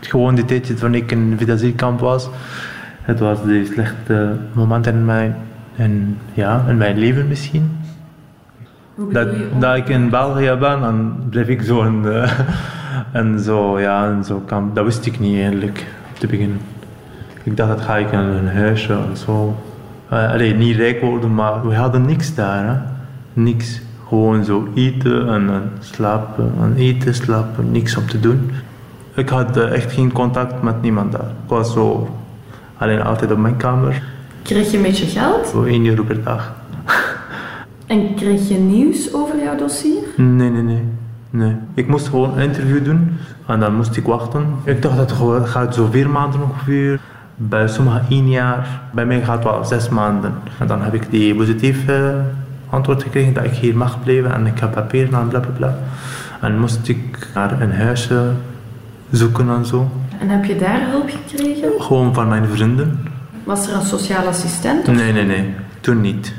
Gewoon 0.00 0.34
die 0.34 0.44
tijdje 0.44 0.74
toen 0.74 0.94
ik 0.94 1.10
in 1.10 1.34
Vidazierkamp 1.38 2.00
was. 2.00 2.28
Het 3.02 3.18
was 3.18 3.42
de 3.42 3.64
slechte 3.72 4.36
momenten 4.52 4.94
in 4.94 5.04
mijn, 5.04 5.36
in, 5.76 6.18
ja, 6.32 6.64
in 6.68 6.76
mijn 6.76 6.98
leven 6.98 7.28
misschien. 7.28 7.78
Dat, 9.12 9.28
dat 9.58 9.76
ik 9.76 9.88
in 9.88 10.10
België 10.10 10.56
ben, 10.60 10.80
dan 10.80 11.16
blijf 11.30 11.48
ik 11.48 11.62
zo 11.62 11.82
in, 11.82 12.02
uh, 12.04 12.30
en 13.12 13.40
zo, 13.40 13.80
ja, 13.80 14.08
in 14.08 14.24
zo 14.24 14.42
kamp. 14.46 14.74
Dat 14.74 14.84
wist 14.84 15.06
ik 15.06 15.20
niet 15.20 15.38
eigenlijk 15.38 15.86
te 16.18 16.26
beginnen. 16.26 16.60
Ik 17.42 17.56
dacht 17.56 17.68
dat 17.68 17.80
ga 17.80 17.96
ik 17.96 18.12
in 18.12 18.18
een 18.18 18.48
huisje 18.48 18.98
of 19.12 19.18
zo. 19.18 19.56
Uh, 20.12 20.32
allee, 20.32 20.54
niet 20.54 20.76
rijk 20.76 21.00
worden, 21.00 21.34
maar 21.34 21.68
we 21.68 21.74
hadden 21.74 22.06
niks 22.06 22.34
daar. 22.34 22.66
Hè. 22.66 22.74
Niks. 23.32 23.80
Gewoon 24.10 24.44
zo 24.44 24.68
eten 24.74 25.28
en, 25.28 25.50
en 25.50 25.72
slapen. 25.80 26.52
En 26.60 26.74
eten, 26.76 27.14
slapen, 27.14 27.70
niks 27.72 27.96
om 27.96 28.06
te 28.06 28.20
doen. 28.20 28.50
Ik 29.14 29.28
had 29.28 29.56
uh, 29.56 29.72
echt 29.72 29.92
geen 29.92 30.12
contact 30.12 30.62
met 30.62 30.82
niemand 30.82 31.12
daar. 31.12 31.30
Ik 31.44 31.48
was 31.48 31.72
zo 31.72 32.08
alleen 32.78 33.02
altijd 33.02 33.32
op 33.32 33.38
mijn 33.38 33.56
kamer. 33.56 34.02
Kreeg 34.42 34.70
je 34.70 34.76
een 34.76 34.82
beetje 34.82 35.06
geld? 35.06 35.46
Voor 35.46 35.66
1 35.66 35.86
euro 35.86 36.02
per 36.02 36.22
dag. 36.22 36.52
En 37.86 38.14
kreeg 38.14 38.48
je 38.48 38.54
nieuws 38.54 39.14
over 39.14 39.42
jouw 39.42 39.56
dossier? 39.56 40.02
Nee, 40.16 40.50
nee, 40.50 40.62
nee. 40.62 40.84
nee. 41.30 41.56
Ik 41.74 41.88
moest 41.88 42.08
gewoon 42.08 42.38
een 42.38 42.44
interview 42.44 42.84
doen 42.84 43.16
en 43.46 43.60
dan 43.60 43.74
moest 43.74 43.96
ik 43.96 44.04
wachten. 44.04 44.46
Ik 44.64 44.82
dacht 44.82 44.96
dat 44.96 45.10
het 45.10 45.48
gaat 45.48 45.74
zo 45.74 45.88
vier 45.90 46.10
maanden 46.10 46.42
ongeveer. 46.42 47.00
Bij 47.36 47.68
sommigen 47.68 48.04
één 48.08 48.28
jaar. 48.28 48.80
Bij 48.92 49.06
mij 49.06 49.22
gaat 49.22 49.34
het 49.34 49.44
wel 49.44 49.64
zes 49.64 49.88
maanden. 49.88 50.34
En 50.58 50.66
dan 50.66 50.82
heb 50.82 50.94
ik 50.94 51.10
die 51.10 51.34
positieve 51.34 52.22
antwoord 52.70 53.02
gekregen 53.02 53.32
dat 53.32 53.44
ik 53.44 53.52
hier 53.52 53.76
mag 53.76 54.02
blijven 54.02 54.34
en 54.34 54.46
ik 54.46 54.58
heb 54.58 54.72
papieren 54.72 55.14
en 55.14 55.28
bla 55.28 55.40
bla 55.40 55.50
bla. 55.56 55.78
En 56.40 56.58
moest 56.58 56.88
ik 56.88 57.28
naar 57.34 57.60
een 57.60 57.72
huisje 57.72 58.32
zoeken 59.10 59.48
en 59.48 59.66
zo. 59.66 59.90
En 60.20 60.28
heb 60.28 60.44
je 60.44 60.56
daar 60.56 60.90
hulp 60.90 61.10
gekregen? 61.10 61.70
Gewoon 61.78 62.14
van 62.14 62.28
mijn 62.28 62.46
vrienden. 62.46 62.98
Was 63.44 63.66
er 63.68 63.74
een 63.74 63.82
sociaal 63.82 64.26
assistent? 64.26 64.88
Of? 64.88 64.94
Nee, 64.94 65.12
nee, 65.12 65.24
nee. 65.24 65.54
Toen 65.80 66.00
niet. 66.00 66.34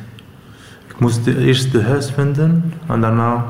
Ik 0.88 1.00
moest 1.00 1.28
eerst 1.28 1.72
de 1.72 1.84
huis 1.84 2.12
vinden 2.12 2.74
en 2.88 3.02
daarna 3.02 3.46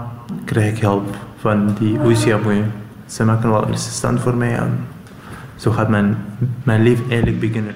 kreeg 0.45 0.75
ik 0.75 0.81
hulp 0.81 1.15
van 1.37 1.75
die 1.79 1.99
Oesiaboe. 2.05 2.63
Ze 3.05 3.23
maken 3.23 3.49
wel 3.49 3.63
een 3.63 3.73
assistent 3.73 4.19
voor 4.19 4.35
mij 4.35 4.55
en 4.55 4.79
zo 5.55 5.71
gaat 5.71 5.89
mijn, 5.89 6.17
mijn 6.63 6.83
leven 6.83 7.05
eigenlijk 7.09 7.39
beginnen. 7.39 7.75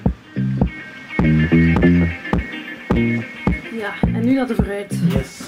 Ja, 3.86 4.08
en 4.14 4.24
nu 4.24 4.34
naar 4.34 4.46
de 4.46 4.54
vooruit. 4.54 4.98
Yes. 5.08 5.40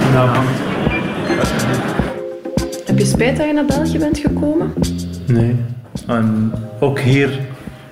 Goedenavond. 0.00 0.48
Heb 2.86 2.98
je 2.98 3.04
spijt 3.04 3.36
dat 3.36 3.46
je 3.46 3.52
naar 3.52 3.64
België 3.64 3.98
bent 3.98 4.18
gekomen? 4.18 4.72
Nee. 5.26 5.56
En 6.06 6.52
ook 6.80 6.98
hier, 6.98 7.40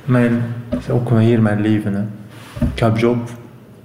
mijn, 0.04 0.42
ook 0.90 1.10
hier 1.18 1.42
mijn 1.42 1.60
leven. 1.60 1.94
Hè. 1.94 2.02
Ik 2.74 2.78
heb 2.78 2.98
job, 2.98 3.28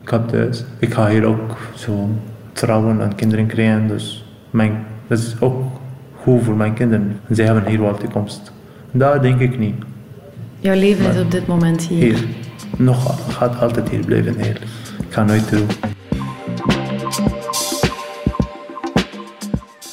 ik 0.02 0.10
heb 0.10 0.28
thuis. 0.28 0.64
Ik 0.80 0.94
ga 0.94 1.10
hier 1.10 1.26
ook 1.26 1.58
zo 1.76 2.10
trouwen 2.54 3.02
en 3.02 3.16
kinderen 3.16 3.46
krijgen. 3.46 3.88
Dus 3.88 4.26
mijn, 4.50 4.86
dat 5.08 5.20
is 5.20 5.36
ook 5.40 5.65
goed 6.26 6.44
voor 6.44 6.56
mijn 6.56 6.74
kinderen. 6.74 7.20
Zij 7.30 7.46
hebben 7.46 7.66
hier 7.66 7.82
wel 7.82 7.98
toekomst. 7.98 8.52
Daar 8.92 9.22
denk 9.22 9.40
ik 9.40 9.60
niet. 9.60 9.76
Jouw 10.60 10.76
leven 10.76 11.04
maar 11.04 11.16
is 11.16 11.22
op 11.22 11.32
dit 11.32 11.48
moment 11.48 11.82
hier? 11.82 12.02
Hier. 12.04 12.26
Nog 12.78 13.34
gaat 13.38 13.60
altijd 13.60 13.90
hier 13.90 14.06
blijven, 14.06 14.42
hier. 14.42 14.62
Ik 15.08 15.14
ga 15.14 15.24
nooit 15.24 15.48
terug. 15.48 15.95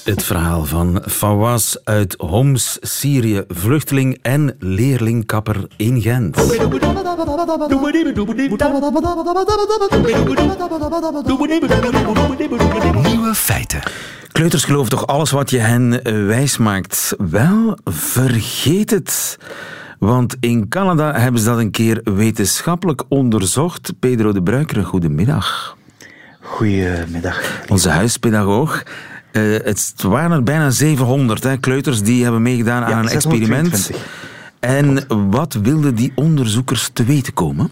Het 0.04 0.24
verhaal 0.24 0.64
van 0.64 1.02
Fawaz 1.06 1.76
uit 1.84 2.14
Homs, 2.18 2.78
Syrië, 2.80 3.44
vluchteling 3.48 4.18
en 4.22 4.56
leerlingkapper 4.58 5.66
in 5.76 6.00
Gent. 6.00 6.36
Nieuwe 13.02 13.34
feiten. 13.34 13.82
Kleuters 14.32 14.64
geloven 14.64 14.90
toch 14.90 15.06
alles 15.06 15.30
wat 15.30 15.50
je 15.50 15.58
hen 15.58 16.02
wijs 16.26 16.56
maakt? 16.56 17.14
Wel, 17.30 17.78
vergeet 17.84 18.90
het. 18.90 19.38
Want 19.98 20.36
in 20.40 20.68
Canada 20.68 21.12
hebben 21.20 21.40
ze 21.40 21.46
dat 21.46 21.58
een 21.58 21.70
keer 21.70 22.00
wetenschappelijk 22.04 23.02
onderzocht. 23.08 23.92
Pedro 23.98 24.32
de 24.32 24.42
Bruikere, 24.42 24.84
goedemiddag. 24.84 25.76
Goedemiddag. 26.40 27.60
Onze 27.68 27.88
huispedagoog. 27.88 28.82
Uh, 29.32 29.58
het 29.64 29.94
waren 30.02 30.30
er 30.30 30.42
bijna 30.42 30.70
700 30.70 31.42
hè, 31.42 31.56
kleuters 31.56 32.02
die 32.02 32.22
hebben 32.22 32.42
meegedaan 32.42 32.84
aan 32.84 32.98
een 32.98 33.08
experiment. 33.08 33.68
622. 33.68 34.20
En 34.58 35.04
wat 35.30 35.58
wilden 35.62 35.94
die 35.94 36.12
onderzoekers 36.14 36.90
te 36.92 37.04
weten 37.04 37.32
komen? 37.34 37.70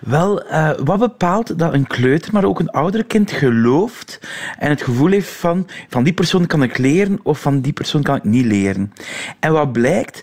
Wel, 0.00 0.44
uh, 0.44 0.70
wat 0.84 0.98
bepaalt 0.98 1.58
dat 1.58 1.74
een 1.74 1.86
kleuter, 1.86 2.32
maar 2.32 2.44
ook 2.44 2.60
een 2.60 2.70
ouder 2.70 3.04
kind 3.04 3.30
gelooft 3.30 4.20
en 4.58 4.70
het 4.70 4.82
gevoel 4.82 5.10
heeft 5.10 5.30
van 5.30 5.66
van 5.88 6.04
die 6.04 6.12
persoon 6.12 6.46
kan 6.46 6.62
ik 6.62 6.78
leren 6.78 7.18
of 7.22 7.40
van 7.40 7.60
die 7.60 7.72
persoon 7.72 8.02
kan 8.02 8.16
ik 8.16 8.24
niet 8.24 8.44
leren. 8.44 8.92
En 9.40 9.52
wat 9.52 9.72
blijkt, 9.72 10.22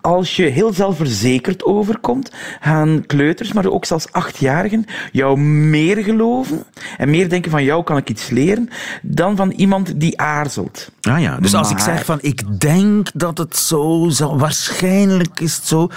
als 0.00 0.36
je 0.36 0.44
heel 0.44 0.72
zelfverzekerd 0.72 1.64
overkomt, 1.64 2.30
gaan 2.60 3.06
kleuters, 3.06 3.52
maar 3.52 3.66
ook 3.66 3.84
zelfs 3.84 4.12
achtjarigen, 4.12 4.84
jou 5.12 5.38
meer 5.38 5.96
geloven 5.96 6.64
en 6.96 7.10
meer 7.10 7.28
denken 7.28 7.50
van 7.50 7.64
jou 7.64 7.84
kan 7.84 7.96
ik 7.96 8.10
iets 8.10 8.30
leren, 8.30 8.68
dan 9.02 9.36
van 9.36 9.50
iemand 9.50 10.00
die 10.00 10.20
aarzelt. 10.20 10.90
Ah 11.00 11.20
ja, 11.20 11.38
dus 11.38 11.54
als 11.54 11.70
ik 11.70 11.78
zeg 11.78 12.04
van 12.04 12.18
ik 12.20 12.60
denk 12.60 13.10
dat 13.14 13.38
het 13.38 13.56
zo 13.56 14.06
zal, 14.08 14.38
waarschijnlijk 14.38 15.40
is 15.40 15.56
het 15.56 15.66
zo, 15.66 15.88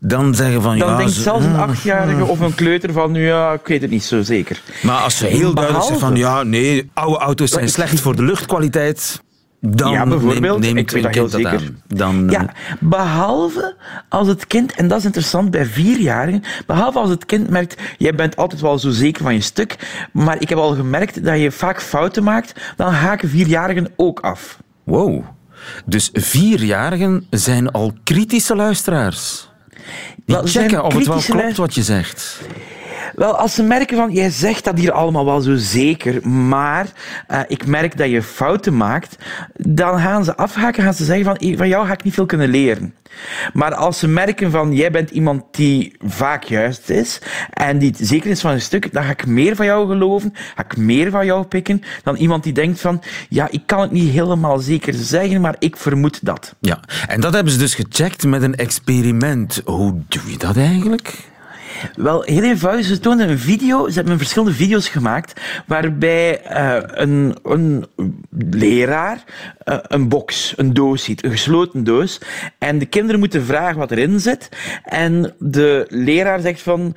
dan 0.00 0.34
zeggen 0.34 0.62
van 0.62 0.78
Dan 0.78 0.88
ja... 0.88 0.96
denkt 0.96 1.12
ze- 1.12 1.22
zelfs 1.22 1.44
een 1.44 1.50
mm, 1.52 1.58
achtjarige 1.58 2.24
of 2.24 2.40
een 2.40 2.54
kleuter 2.54 2.92
van, 2.92 3.14
ja, 3.14 3.52
ik 3.52 3.66
weet 3.66 3.80
het 3.82 3.90
niet 3.90 4.04
zo 4.04 4.22
zeker. 4.22 4.62
Maar 4.82 4.98
als 5.02 5.16
ze 5.16 5.26
heel 5.26 5.54
duidelijk 5.54 5.84
zeggen 5.84 6.06
van 6.06 6.16
ja, 6.16 6.42
nee, 6.42 6.90
oude 6.94 7.18
auto's 7.18 7.50
zijn 7.50 7.68
slecht 7.68 8.00
voor 8.00 8.16
de 8.16 8.22
luchtkwaliteit, 8.22 9.20
dan 9.60 9.92
Ja, 9.92 10.06
bijvoorbeeld. 10.06 10.60
neemt, 10.60 10.78
Ik 10.78 10.90
weet 10.90 11.02
dat 11.02 11.14
heel 11.14 11.22
dat 11.28 11.40
zeker. 11.40 11.72
Dan, 11.86 12.26
Ja, 12.30 12.52
behalve 12.80 13.74
als 14.08 14.28
het 14.28 14.46
kind, 14.46 14.72
en 14.74 14.88
dat 14.88 14.98
is 14.98 15.04
interessant 15.04 15.50
bij 15.50 15.66
vierjarigen, 15.66 16.42
behalve 16.66 16.98
als 16.98 17.10
het 17.10 17.26
kind 17.26 17.50
merkt, 17.50 17.80
jij 17.98 18.14
bent 18.14 18.36
altijd 18.36 18.60
wel 18.60 18.78
zo 18.78 18.90
zeker 18.90 19.22
van 19.22 19.34
je 19.34 19.40
stuk, 19.40 19.76
maar 20.12 20.40
ik 20.40 20.48
heb 20.48 20.58
al 20.58 20.74
gemerkt 20.74 21.24
dat 21.24 21.38
je 21.40 21.50
vaak 21.50 21.82
fouten 21.82 22.24
maakt, 22.24 22.60
dan 22.76 22.92
haken 22.92 23.28
vierjarigen 23.28 23.88
ook 23.96 24.20
af. 24.20 24.58
Wow. 24.84 25.22
Dus 25.84 26.10
vierjarigen 26.12 27.26
zijn 27.30 27.70
al 27.70 27.92
kritische 28.04 28.56
luisteraars. 28.56 29.50
Die 30.24 30.34
Wel, 30.34 30.46
checken 30.46 30.84
of 30.84 30.94
het 30.94 31.06
wel 31.06 31.20
klopt 31.20 31.56
wat 31.56 31.74
je 31.74 31.82
zegt. 31.82 32.40
Wel, 33.16 33.36
als 33.36 33.54
ze 33.54 33.62
merken 33.62 33.96
van, 33.96 34.12
jij 34.12 34.30
zegt 34.30 34.64
dat 34.64 34.78
hier 34.78 34.92
allemaal 34.92 35.24
wel 35.24 35.40
zo 35.40 35.54
zeker, 35.56 36.28
maar 36.28 36.86
uh, 37.30 37.40
ik 37.48 37.66
merk 37.66 37.96
dat 37.96 38.10
je 38.10 38.22
fouten 38.22 38.76
maakt, 38.76 39.16
dan 39.54 39.98
gaan 39.98 40.24
ze 40.24 40.36
afhaken, 40.36 40.82
gaan 40.82 40.94
ze 40.94 41.04
zeggen 41.04 41.24
van, 41.24 41.56
van 41.56 41.68
jou 41.68 41.86
ga 41.86 41.92
ik 41.92 42.02
niet 42.02 42.14
veel 42.14 42.26
kunnen 42.26 42.48
leren. 42.48 42.94
Maar 43.52 43.74
als 43.74 43.98
ze 43.98 44.08
merken 44.08 44.50
van, 44.50 44.72
jij 44.72 44.90
bent 44.90 45.10
iemand 45.10 45.42
die 45.50 45.96
vaak 46.04 46.44
juist 46.44 46.90
is, 46.90 47.20
en 47.52 47.78
die 47.78 47.94
zeker 47.98 48.30
is 48.30 48.40
van 48.40 48.50
een 48.50 48.60
stuk, 48.60 48.92
dan 48.92 49.04
ga 49.04 49.10
ik 49.10 49.26
meer 49.26 49.56
van 49.56 49.66
jou 49.66 49.88
geloven, 49.88 50.32
ga 50.54 50.64
ik 50.64 50.76
meer 50.76 51.10
van 51.10 51.26
jou 51.26 51.44
pikken, 51.44 51.82
dan 52.02 52.16
iemand 52.16 52.42
die 52.42 52.52
denkt 52.52 52.80
van, 52.80 53.02
ja, 53.28 53.48
ik 53.50 53.62
kan 53.66 53.80
het 53.80 53.90
niet 53.90 54.12
helemaal 54.12 54.58
zeker 54.58 54.94
zeggen, 54.94 55.40
maar 55.40 55.56
ik 55.58 55.76
vermoed 55.76 56.24
dat. 56.24 56.54
Ja, 56.60 56.80
en 57.08 57.20
dat 57.20 57.34
hebben 57.34 57.52
ze 57.52 57.58
dus 57.58 57.74
gecheckt 57.74 58.24
met 58.24 58.42
een 58.42 58.56
experiment. 58.56 59.62
Hoe 59.64 59.94
doe 60.08 60.30
je 60.30 60.38
dat 60.38 60.56
eigenlijk? 60.56 61.34
Wel, 61.94 62.22
heel 62.22 62.42
eenvoudig. 62.42 62.86
Ze 62.86 63.00
toonden 63.00 63.28
een 63.28 63.38
video. 63.38 63.88
Ze 63.88 63.94
hebben 63.94 64.18
verschillende 64.18 64.54
video's 64.54 64.88
gemaakt 64.88 65.40
waarbij 65.66 66.40
uh, 66.52 66.82
een, 66.86 67.36
een 67.42 67.86
leraar 68.50 69.24
uh, 69.64 69.78
een 69.82 70.08
box, 70.08 70.54
een 70.56 70.74
doos 70.74 71.04
ziet, 71.04 71.24
een 71.24 71.30
gesloten 71.30 71.84
doos. 71.84 72.20
En 72.58 72.78
de 72.78 72.86
kinderen 72.86 73.20
moeten 73.20 73.44
vragen 73.44 73.78
wat 73.78 73.90
erin 73.90 74.20
zit. 74.20 74.48
En 74.82 75.34
de 75.38 75.86
leraar 75.88 76.40
zegt 76.40 76.62
van, 76.62 76.96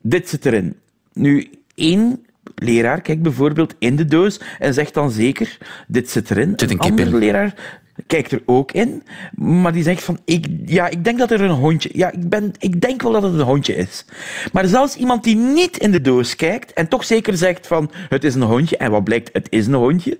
dit 0.00 0.28
zit 0.28 0.46
erin. 0.46 0.76
Nu, 1.12 1.50
één 1.74 2.26
leraar 2.54 3.00
kijkt 3.00 3.22
bijvoorbeeld 3.22 3.74
in 3.78 3.96
de 3.96 4.04
doos 4.04 4.40
en 4.58 4.74
zegt 4.74 4.94
dan 4.94 5.10
zeker, 5.10 5.58
dit 5.86 6.10
zit 6.10 6.30
erin. 6.30 6.52
Zit 6.56 6.70
een, 6.70 6.70
een 6.70 6.78
andere 6.78 7.18
leraar 7.18 7.82
kijkt 8.06 8.32
er 8.32 8.42
ook 8.46 8.72
in, 8.72 9.02
maar 9.34 9.72
die 9.72 9.82
zegt 9.82 10.02
van, 10.02 10.18
ik, 10.24 10.46
ja, 10.66 10.88
ik 10.88 11.04
denk 11.04 11.18
dat 11.18 11.30
er 11.30 11.40
een 11.40 11.50
hondje, 11.50 11.90
ja, 11.92 12.12
ik, 12.12 12.28
ben, 12.28 12.52
ik 12.58 12.80
denk 12.80 13.02
wel 13.02 13.12
dat 13.12 13.22
het 13.22 13.32
een 13.32 13.40
hondje 13.40 13.74
is. 13.74 14.04
Maar 14.52 14.66
zelfs 14.66 14.96
iemand 14.96 15.24
die 15.24 15.36
niet 15.36 15.76
in 15.76 15.90
de 15.90 16.00
doos 16.00 16.36
kijkt 16.36 16.72
en 16.72 16.88
toch 16.88 17.04
zeker 17.04 17.36
zegt 17.36 17.66
van, 17.66 17.90
het 18.08 18.24
is 18.24 18.34
een 18.34 18.42
hondje, 18.42 18.76
en 18.76 18.90
wat 18.90 19.04
blijkt, 19.04 19.30
het 19.32 19.46
is 19.50 19.66
een 19.66 19.74
hondje, 19.74 20.18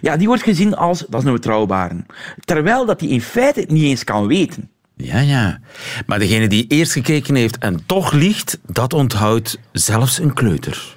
ja, 0.00 0.16
die 0.16 0.26
wordt 0.26 0.42
gezien 0.42 0.76
als, 0.76 1.04
dat 1.08 1.20
is 1.20 1.26
een 1.26 1.32
betrouwbare. 1.32 2.04
Terwijl 2.44 2.86
dat 2.86 3.00
die 3.00 3.10
in 3.10 3.20
feite 3.20 3.64
niet 3.68 3.84
eens 3.84 4.04
kan 4.04 4.26
weten. 4.26 4.70
Ja, 4.96 5.18
ja. 5.18 5.60
Maar 6.06 6.18
degene 6.18 6.48
die 6.48 6.66
eerst 6.68 6.92
gekeken 6.92 7.34
heeft 7.34 7.58
en 7.58 7.86
toch 7.86 8.12
liegt, 8.12 8.58
dat 8.66 8.92
onthoudt 8.92 9.58
zelfs 9.72 10.18
een 10.18 10.32
kleuter. 10.32 10.95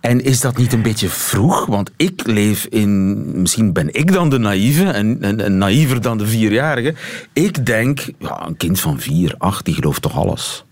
En 0.00 0.24
is 0.24 0.40
dat 0.40 0.56
niet 0.56 0.72
een 0.72 0.82
beetje 0.82 1.08
vroeg? 1.08 1.66
Want 1.66 1.90
ik 1.96 2.26
leef 2.26 2.64
in... 2.64 3.40
Misschien 3.40 3.72
ben 3.72 3.94
ik 3.94 4.12
dan 4.12 4.30
de 4.30 4.38
naïeve 4.38 4.84
en, 4.84 5.22
en, 5.40 5.58
naïver 5.58 6.00
dan 6.00 6.18
de 6.18 6.26
vierjarige. 6.26 6.94
Ik 7.32 7.66
denk, 7.66 8.06
ja, 8.18 8.46
een 8.46 8.56
kind 8.56 8.80
van 8.80 9.00
vier, 9.00 9.34
acht, 9.38 9.64
die 9.64 9.74
gelooft 9.74 10.02
toch 10.02 10.16
alles? 10.16 10.64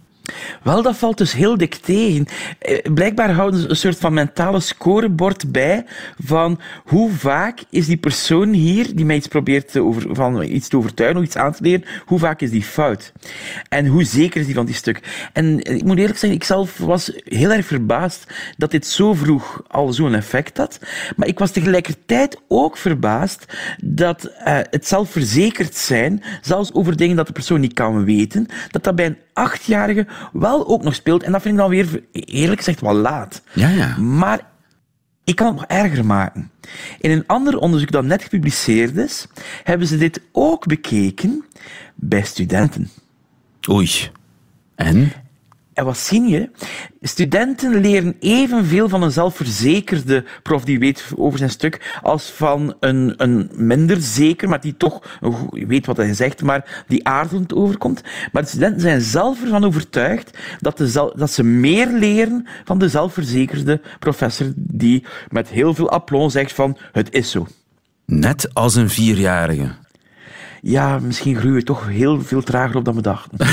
Wel, 0.62 0.82
dat 0.82 0.96
valt 0.96 1.18
dus 1.18 1.32
heel 1.32 1.56
dik 1.56 1.74
tegen. 1.74 2.26
Eh, 2.58 2.92
blijkbaar 2.94 3.30
houden 3.30 3.60
ze 3.60 3.68
een 3.68 3.76
soort 3.76 3.98
van 3.98 4.14
mentale 4.14 4.60
scorebord 4.60 5.52
bij 5.52 5.84
van 6.24 6.60
hoe 6.84 7.10
vaak 7.10 7.60
is 7.70 7.86
die 7.86 7.96
persoon 7.96 8.52
hier 8.52 8.96
die 8.96 9.04
mij 9.04 9.16
iets 9.16 9.28
probeert 9.28 9.72
te 9.72 9.82
over, 9.82 10.14
van 10.14 10.42
iets 10.42 10.68
te 10.68 10.76
overtuigen 10.76 11.18
of 11.18 11.24
iets 11.24 11.36
aan 11.36 11.52
te 11.52 11.62
leren, 11.62 11.84
hoe 12.04 12.18
vaak 12.18 12.40
is 12.40 12.50
die 12.50 12.62
fout? 12.62 13.12
En 13.68 13.86
hoe 13.86 14.04
zeker 14.04 14.40
is 14.40 14.46
die 14.46 14.54
van 14.54 14.66
die 14.66 14.74
stuk? 14.74 15.28
En 15.32 15.64
ik 15.64 15.84
moet 15.84 15.98
eerlijk 15.98 16.18
zeggen, 16.18 16.38
ik 16.38 16.44
zelf 16.44 16.78
was 16.78 17.12
heel 17.24 17.52
erg 17.52 17.66
verbaasd 17.66 18.32
dat 18.56 18.70
dit 18.70 18.86
zo 18.86 19.14
vroeg 19.14 19.62
al 19.68 19.92
zo'n 19.92 20.14
effect 20.14 20.56
had. 20.56 20.78
Maar 21.16 21.28
ik 21.28 21.38
was 21.38 21.50
tegelijkertijd 21.50 22.40
ook 22.48 22.76
verbaasd 22.76 23.44
dat 23.82 24.24
uh, 24.24 24.58
het 24.70 24.86
zelfverzekerd 24.86 25.74
zijn, 25.74 26.22
zelfs 26.40 26.72
over 26.72 26.96
dingen 26.96 27.16
dat 27.16 27.26
de 27.26 27.32
persoon 27.32 27.60
niet 27.60 27.72
kan 27.72 28.04
weten, 28.04 28.46
dat 28.70 28.84
dat 28.84 28.94
bij 28.94 29.06
een 29.06 29.16
achtjarige 29.36 30.06
wel 30.32 30.66
ook 30.66 30.82
nog 30.82 30.94
speelt. 30.94 31.22
En 31.22 31.32
dat 31.32 31.42
vind 31.42 31.54
ik 31.54 31.60
dan 31.60 31.70
weer, 31.70 32.02
eerlijk 32.12 32.58
gezegd, 32.58 32.80
wel 32.80 32.94
laat. 32.94 33.42
Ja, 33.52 33.68
ja. 33.68 33.96
Maar 33.96 34.40
ik 35.24 35.36
kan 35.36 35.46
het 35.46 35.56
nog 35.56 35.66
erger 35.66 36.04
maken. 36.04 36.50
In 37.00 37.10
een 37.10 37.26
ander 37.26 37.58
onderzoek 37.58 37.90
dat 37.90 38.04
net 38.04 38.22
gepubliceerd 38.22 38.96
is, 38.96 39.26
hebben 39.62 39.86
ze 39.86 39.96
dit 39.96 40.20
ook 40.32 40.66
bekeken 40.66 41.44
bij 41.94 42.22
studenten. 42.22 42.90
Oei. 43.70 43.90
En? 44.74 45.12
En 45.76 45.84
wat 45.84 45.98
zie 45.98 46.22
je? 46.22 46.50
Studenten 47.00 47.80
leren 47.80 48.16
evenveel 48.20 48.88
van 48.88 49.02
een 49.02 49.10
zelfverzekerde 49.10 50.24
prof 50.42 50.64
die 50.64 50.78
weet 50.78 51.04
over 51.16 51.38
zijn 51.38 51.50
stuk, 51.50 51.98
als 52.02 52.30
van 52.30 52.74
een, 52.80 53.14
een 53.16 53.50
minder 53.54 54.00
zeker, 54.00 54.48
maar 54.48 54.60
die 54.60 54.76
toch 54.76 55.18
weet 55.50 55.86
wat 55.86 55.96
hij 55.96 56.14
zegt, 56.14 56.42
maar 56.42 56.84
die 56.86 57.06
aarzelend 57.06 57.54
overkomt. 57.54 58.02
Maar 58.32 58.42
de 58.42 58.48
studenten 58.48 58.80
zijn 58.80 59.00
zelf 59.00 59.42
ervan 59.42 59.64
overtuigd 59.64 60.38
dat, 60.60 60.78
de, 60.78 61.12
dat 61.16 61.30
ze 61.30 61.42
meer 61.42 61.86
leren 61.86 62.46
van 62.64 62.78
de 62.78 62.88
zelfverzekerde 62.88 63.80
professor 63.98 64.46
die 64.56 65.04
met 65.28 65.48
heel 65.48 65.74
veel 65.74 65.90
aplomb 65.90 66.30
zegt 66.30 66.52
van 66.52 66.78
het 66.92 67.12
is 67.14 67.30
zo. 67.30 67.46
Net 68.04 68.54
als 68.54 68.74
een 68.74 68.90
vierjarige. 68.90 69.74
Ja, 70.62 70.98
misschien 70.98 71.36
groeien 71.36 71.56
we 71.56 71.62
toch 71.62 71.86
heel 71.88 72.22
veel 72.22 72.42
trager 72.42 72.76
op 72.76 72.84
dan 72.84 72.94
we 72.94 73.02
dachten. 73.02 73.38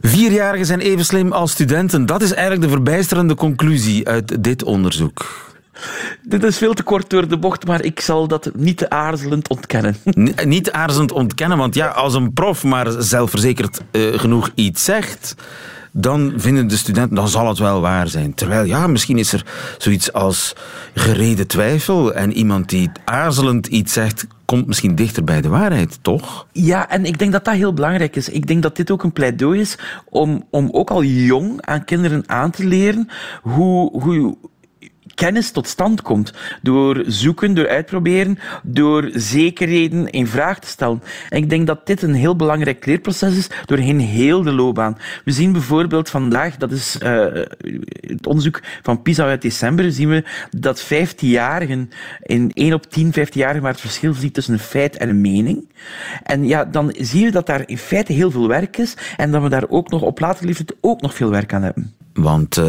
Vierjarigen 0.00 0.66
zijn 0.66 0.80
even 0.80 1.04
slim 1.04 1.32
als 1.32 1.50
studenten. 1.50 2.06
Dat 2.06 2.22
is 2.22 2.32
eigenlijk 2.32 2.62
de 2.62 2.68
verbijsterende 2.68 3.34
conclusie 3.34 4.08
uit 4.08 4.44
dit 4.44 4.62
onderzoek. 4.64 5.52
Dit 6.22 6.44
is 6.44 6.58
veel 6.58 6.74
te 6.74 6.82
kort 6.82 7.10
door 7.10 7.28
de 7.28 7.38
bocht, 7.38 7.66
maar 7.66 7.82
ik 7.82 8.00
zal 8.00 8.28
dat 8.28 8.50
niet 8.54 8.88
aarzelend 8.88 9.48
ontkennen. 9.48 9.96
niet 10.44 10.72
aarzelend 10.72 11.12
ontkennen, 11.12 11.58
want 11.58 11.74
ja, 11.74 11.88
als 11.88 12.14
een 12.14 12.32
prof 12.32 12.64
maar 12.64 13.02
zelfverzekerd 13.02 13.80
uh, 13.90 14.18
genoeg 14.18 14.50
iets 14.54 14.84
zegt, 14.84 15.34
dan 15.96 16.32
vinden 16.36 16.66
de 16.66 16.76
studenten, 16.76 17.16
dan 17.16 17.28
zal 17.28 17.48
het 17.48 17.58
wel 17.58 17.80
waar 17.80 18.08
zijn. 18.08 18.34
Terwijl, 18.34 18.64
ja, 18.64 18.86
misschien 18.86 19.18
is 19.18 19.32
er 19.32 19.46
zoiets 19.78 20.12
als 20.12 20.54
gereden 20.94 21.46
twijfel 21.46 22.14
en 22.14 22.32
iemand 22.32 22.68
die 22.68 22.90
aarzelend 23.04 23.66
iets 23.66 23.92
zegt, 23.92 24.26
komt 24.44 24.66
misschien 24.66 24.94
dichter 24.94 25.24
bij 25.24 25.40
de 25.40 25.48
waarheid, 25.48 25.98
toch? 26.02 26.46
Ja, 26.52 26.88
en 26.88 27.04
ik 27.04 27.18
denk 27.18 27.32
dat 27.32 27.44
dat 27.44 27.54
heel 27.54 27.72
belangrijk 27.72 28.16
is. 28.16 28.28
Ik 28.28 28.46
denk 28.46 28.62
dat 28.62 28.76
dit 28.76 28.90
ook 28.90 29.02
een 29.02 29.12
pleidooi 29.12 29.60
is 29.60 29.78
om, 30.10 30.46
om 30.50 30.68
ook 30.72 30.90
al 30.90 31.02
jong 31.02 31.62
aan 31.62 31.84
kinderen 31.84 32.22
aan 32.26 32.50
te 32.50 32.66
leren 32.66 33.08
hoe, 33.42 34.00
hoe, 34.02 34.36
kennis 35.14 35.50
tot 35.50 35.66
stand 35.66 36.02
komt. 36.02 36.32
Door 36.62 37.02
zoeken, 37.06 37.54
door 37.54 37.68
uitproberen, 37.68 38.38
door 38.62 39.10
zekerheden 39.12 40.10
in 40.10 40.26
vraag 40.26 40.58
te 40.58 40.68
stellen. 40.68 41.02
En 41.28 41.38
ik 41.38 41.50
denk 41.50 41.66
dat 41.66 41.86
dit 41.86 42.02
een 42.02 42.14
heel 42.14 42.36
belangrijk 42.36 42.86
leerproces 42.86 43.36
is 43.36 43.50
doorheen 43.64 44.00
heel 44.00 44.42
de 44.42 44.52
loopbaan. 44.52 44.98
We 45.24 45.32
zien 45.32 45.52
bijvoorbeeld 45.52 46.10
vandaag, 46.10 46.56
dat 46.56 46.70
is 46.70 46.98
uh, 47.02 47.24
het 48.00 48.26
onderzoek 48.26 48.62
van 48.82 49.02
PISA 49.02 49.24
uit 49.24 49.42
december, 49.42 49.92
zien 49.92 50.08
we 50.08 50.24
dat 50.50 50.84
15-jarigen, 50.84 51.88
in 52.22 52.50
1 52.52 52.72
op 52.72 52.90
10 52.90 53.12
15-jarigen, 53.12 53.60
waar 53.60 53.72
het 53.72 53.80
verschil 53.80 54.14
ziet 54.14 54.34
tussen 54.34 54.54
een 54.54 54.60
feit 54.60 54.96
en 54.96 55.08
een 55.08 55.20
mening. 55.20 55.68
En 56.22 56.46
ja, 56.46 56.64
dan 56.64 56.94
zie 56.98 57.24
je 57.24 57.30
dat 57.30 57.46
daar 57.46 57.62
in 57.66 57.78
feite 57.78 58.12
heel 58.12 58.30
veel 58.30 58.48
werk 58.48 58.76
is 58.76 58.96
en 59.16 59.30
dat 59.30 59.42
we 59.42 59.48
daar 59.48 59.68
ook 59.68 59.90
nog 59.90 60.02
op 60.02 60.20
later 60.20 60.46
leeftijd 60.46 60.74
ook 60.80 61.00
nog 61.00 61.14
veel 61.14 61.30
werk 61.30 61.52
aan 61.52 61.62
hebben. 61.62 61.94
Want 62.14 62.58
uh, 62.58 62.64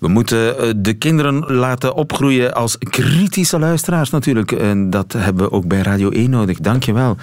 we 0.00 0.08
moeten 0.08 0.66
uh, 0.66 0.72
de 0.76 0.94
kinderen 0.94 1.52
laten 1.52 1.94
opgroeien 1.94 2.54
als 2.54 2.78
kritische 2.78 3.58
luisteraars 3.58 4.10
natuurlijk. 4.10 4.52
En 4.52 4.90
dat 4.90 5.12
hebben 5.12 5.44
we 5.44 5.52
ook 5.52 5.66
bij 5.66 5.80
Radio 5.80 6.10
1 6.10 6.30
nodig. 6.30 6.58
Dankjewel. 6.58 7.16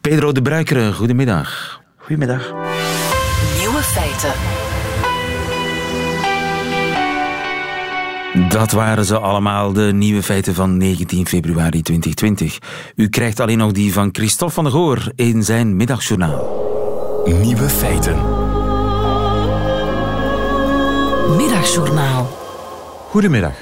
Pedro 0.00 0.32
de 0.32 0.42
Bruikere, 0.42 0.92
goedemiddag. 0.92 1.80
Goedemiddag. 1.96 2.52
Nieuwe 3.58 3.82
feiten. 3.82 4.32
Dat 8.48 8.72
waren 8.72 9.04
ze 9.04 9.18
allemaal, 9.18 9.72
de 9.72 9.92
nieuwe 9.92 10.22
feiten 10.22 10.54
van 10.54 10.76
19 10.76 11.26
februari 11.26 11.82
2020. 11.82 12.58
U 12.96 13.08
krijgt 13.08 13.40
alleen 13.40 13.58
nog 13.58 13.72
die 13.72 13.92
van 13.92 14.08
Christophe 14.12 14.54
van 14.54 14.64
der 14.64 14.72
Goor 14.72 15.12
in 15.14 15.42
zijn 15.42 15.76
middagjournaal. 15.76 16.62
Nieuwe 17.24 17.68
feiten. 17.68 18.33
Middagjournaal. 21.28 22.26
Goedemiddag. 23.08 23.54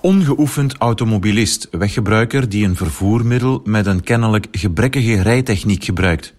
Ongeoefend 0.00 0.74
automobilist, 0.76 1.68
weggebruiker 1.70 2.48
die 2.48 2.64
een 2.64 2.76
vervoermiddel 2.76 3.60
met 3.64 3.86
een 3.86 4.02
kennelijk 4.02 4.46
gebrekkige 4.50 5.22
rijtechniek 5.22 5.84
gebruikt. 5.84 6.34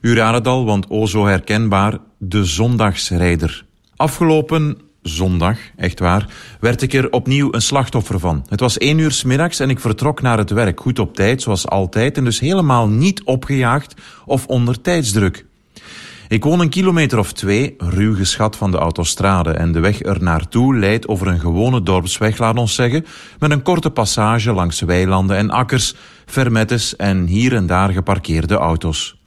U 0.00 0.14
raadt 0.14 0.36
het 0.36 0.46
al, 0.46 0.64
want 0.64 0.86
o 0.88 1.06
zo 1.06 1.26
herkenbaar, 1.26 1.98
de 2.18 2.44
zondagsrijder. 2.44 3.64
Afgelopen 3.96 4.78
zondag, 5.02 5.58
echt 5.76 5.98
waar, 5.98 6.26
werd 6.60 6.82
ik 6.82 6.92
er 6.92 7.10
opnieuw 7.10 7.48
een 7.52 7.62
slachtoffer 7.62 8.18
van. 8.18 8.46
Het 8.48 8.60
was 8.60 8.78
één 8.78 8.98
uur 8.98 9.12
s 9.12 9.24
middags 9.24 9.60
en 9.60 9.70
ik 9.70 9.80
vertrok 9.80 10.22
naar 10.22 10.38
het 10.38 10.50
werk, 10.50 10.80
goed 10.80 10.98
op 10.98 11.14
tijd, 11.14 11.42
zoals 11.42 11.68
altijd, 11.68 12.16
en 12.16 12.24
dus 12.24 12.40
helemaal 12.40 12.88
niet 12.88 13.22
opgejaagd 13.22 13.94
of 14.24 14.46
onder 14.46 14.80
tijdsdruk. 14.80 15.46
Ik 16.32 16.44
woon 16.44 16.60
een 16.60 16.68
kilometer 16.68 17.18
of 17.18 17.32
twee, 17.32 17.74
ruw 17.78 18.14
geschat 18.14 18.56
van 18.56 18.70
de 18.70 18.76
autostrade 18.76 19.50
en 19.50 19.72
de 19.72 19.80
weg 19.80 20.02
er 20.02 20.22
naartoe 20.22 20.76
leidt 20.76 21.08
over 21.08 21.26
een 21.26 21.40
gewone 21.40 21.82
dorpsweg, 21.82 22.38
laat 22.38 22.58
ons 22.58 22.74
zeggen, 22.74 23.04
met 23.38 23.50
een 23.50 23.62
korte 23.62 23.90
passage 23.90 24.52
langs 24.52 24.80
weilanden 24.80 25.36
en 25.36 25.50
akkers, 25.50 25.94
fermettes 26.26 26.96
en 26.96 27.26
hier 27.26 27.54
en 27.54 27.66
daar 27.66 27.90
geparkeerde 27.90 28.54
auto's. 28.54 29.22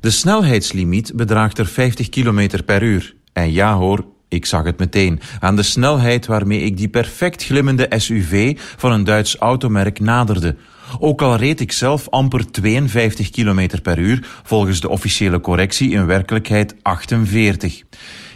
De 0.00 0.10
snelheidslimiet 0.10 1.12
bedraagt 1.14 1.58
er 1.58 1.66
50 1.66 2.08
km 2.08 2.64
per 2.64 2.82
uur. 2.82 3.14
En 3.32 3.52
ja 3.52 3.74
hoor, 3.74 4.04
ik 4.28 4.46
zag 4.46 4.64
het 4.64 4.78
meteen. 4.78 5.20
Aan 5.40 5.56
de 5.56 5.62
snelheid 5.62 6.26
waarmee 6.26 6.60
ik 6.60 6.76
die 6.76 6.88
perfect 6.88 7.44
glimmende 7.44 7.86
SUV 7.96 8.58
van 8.76 8.92
een 8.92 9.04
Duits 9.04 9.36
automerk 9.36 10.00
naderde. 10.00 10.56
Ook 10.98 11.22
al 11.22 11.36
reed 11.36 11.60
ik 11.60 11.72
zelf 11.72 12.08
amper 12.08 12.50
52 12.50 13.30
km 13.30 13.80
per 13.82 13.98
uur, 13.98 14.26
volgens 14.42 14.80
de 14.80 14.88
officiële 14.88 15.40
correctie 15.40 15.90
in 15.90 16.06
werkelijkheid 16.06 16.74
48. 16.82 17.82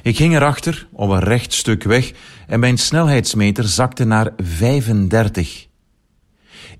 Ik 0.02 0.16
ging 0.16 0.34
erachter 0.34 0.86
op 0.92 1.10
een 1.10 1.20
recht 1.20 1.52
stuk 1.52 1.82
weg 1.82 2.12
en 2.46 2.60
mijn 2.60 2.78
snelheidsmeter 2.78 3.64
zakte 3.64 4.04
naar 4.04 4.32
35. 4.36 5.66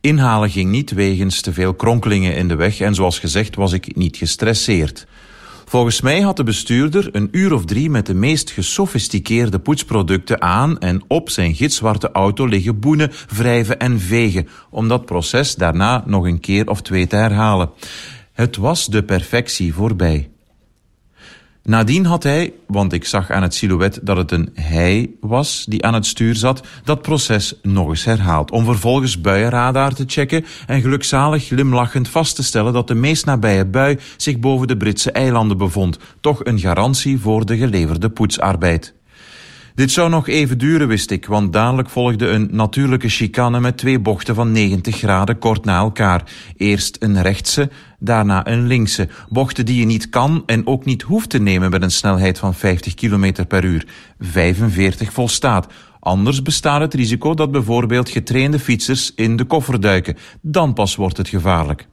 Inhalen 0.01 0.51
ging 0.51 0.71
niet 0.71 0.91
wegens 0.91 1.41
te 1.41 1.53
veel 1.53 1.75
kronkelingen 1.75 2.35
in 2.35 2.49
de 2.49 2.55
weg 2.55 2.81
en 2.81 2.95
zoals 2.95 3.19
gezegd 3.19 3.55
was 3.55 3.73
ik 3.73 3.97
niet 3.97 4.17
gestresseerd. 4.17 5.07
Volgens 5.71 6.01
mij 6.01 6.21
had 6.21 6.37
de 6.37 6.45
bestuurder 6.45 7.09
een 7.13 7.29
uur 7.31 7.53
of 7.53 7.65
drie 7.65 7.91
met 7.91 8.07
de 8.07 8.15
meest 8.15 8.51
gesofisticeerde 8.51 9.59
poetsproducten 9.59 10.43
aan 10.43 10.79
en 10.79 11.03
op 11.09 11.31
zijn 11.31 11.55
gitzwarte 11.55 12.11
auto 12.13 12.47
liggen 12.47 12.81
boenen, 12.81 13.11
wrijven 13.29 13.79
en 13.79 14.01
vegen, 14.01 14.49
om 14.71 14.89
dat 14.89 15.05
proces 15.05 15.55
daarna 15.55 16.03
nog 16.07 16.25
een 16.25 16.41
keer 16.41 16.69
of 16.69 16.83
twee 16.83 17.07
te 17.07 17.17
herhalen. 17.17 17.71
Het 18.33 18.57
was 18.57 18.87
de 18.87 19.03
perfectie 19.03 19.75
voorbij. 19.75 20.31
Nadien 21.63 22.05
had 22.05 22.23
hij, 22.23 22.53
want 22.67 22.93
ik 22.93 23.05
zag 23.05 23.31
aan 23.31 23.43
het 23.43 23.55
silhouet 23.55 23.99
dat 24.03 24.17
het 24.17 24.33
een 24.33 24.51
hij 24.55 25.11
was 25.21 25.65
die 25.69 25.85
aan 25.85 25.95
het 25.95 26.07
stuur 26.07 26.35
zat, 26.35 26.67
dat 26.85 27.03
proces 27.03 27.55
nog 27.63 27.89
eens 27.89 28.05
herhaald. 28.05 28.51
Om 28.51 28.65
vervolgens 28.65 29.21
buienradar 29.21 29.95
te 29.95 30.05
checken 30.07 30.45
en 30.67 30.81
gelukzalig 30.81 31.45
glimlachend 31.45 32.09
vast 32.09 32.37
te 32.37 32.43
stellen 32.43 32.73
dat 32.73 32.89
de 32.89 32.95
meest 32.95 33.27
nabije 33.27 33.67
bui 33.67 33.99
zich 34.17 34.39
boven 34.39 34.69
de 34.69 34.77
Britse 34.77 35.13
eilanden 35.13 35.59
bevond. 35.59 35.99
Toch 36.21 36.45
een 36.45 36.59
garantie 36.59 37.19
voor 37.19 37.47
de 37.47 37.57
geleverde 37.57 38.11
poetsarbeid. 38.11 38.95
Dit 39.81 39.91
zou 39.91 40.11
nog 40.11 40.29
even 40.29 40.59
duren, 40.59 40.89
wist 40.89 41.11
ik, 41.11 41.27
want 41.27 41.53
dadelijk 41.53 41.91
volgde 41.91 42.27
een 42.27 42.49
natuurlijke 42.51 43.09
chicane 43.09 43.61
met 43.61 43.77
twee 43.77 43.99
bochten 43.99 44.35
van 44.35 44.53
90 44.53 44.97
graden 44.97 45.39
kort 45.39 45.65
na 45.65 45.79
elkaar. 45.79 46.23
Eerst 46.57 46.97
een 46.99 47.23
rechtse, 47.23 47.71
daarna 47.99 48.47
een 48.47 48.67
linkse. 48.67 49.09
Bochten 49.29 49.67
die 49.67 49.79
je 49.79 49.87
niet 49.87 50.09
kan 50.09 50.43
en 50.47 50.67
ook 50.67 50.85
niet 50.85 51.03
hoeft 51.03 51.31
te 51.31 51.39
nemen 51.39 51.71
met 51.71 51.83
een 51.83 51.91
snelheid 51.91 52.39
van 52.39 52.55
50 52.55 52.95
km 52.95 53.47
per 53.49 53.65
uur. 53.65 53.87
45 54.19 55.13
volstaat. 55.13 55.73
Anders 56.01 56.43
bestaat 56.43 56.81
het 56.81 56.95
risico 56.95 57.35
dat 57.35 57.51
bijvoorbeeld 57.51 58.09
getrainde 58.09 58.59
fietsers 58.59 59.13
in 59.15 59.37
de 59.37 59.45
koffer 59.45 59.81
duiken. 59.81 60.17
Dan 60.41 60.73
pas 60.73 60.97
wordt 60.97 61.17
het 61.17 61.29
gevaarlijk. 61.29 61.89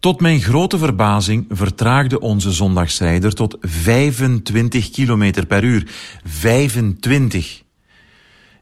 Tot 0.00 0.20
mijn 0.20 0.40
grote 0.40 0.78
verbazing 0.78 1.46
vertraagde 1.48 2.20
onze 2.20 2.52
zondagsrijder 2.52 3.34
tot 3.34 3.56
25 3.60 4.90
km 4.90 5.46
per 5.46 5.64
uur. 5.64 5.90
25. 6.24 7.62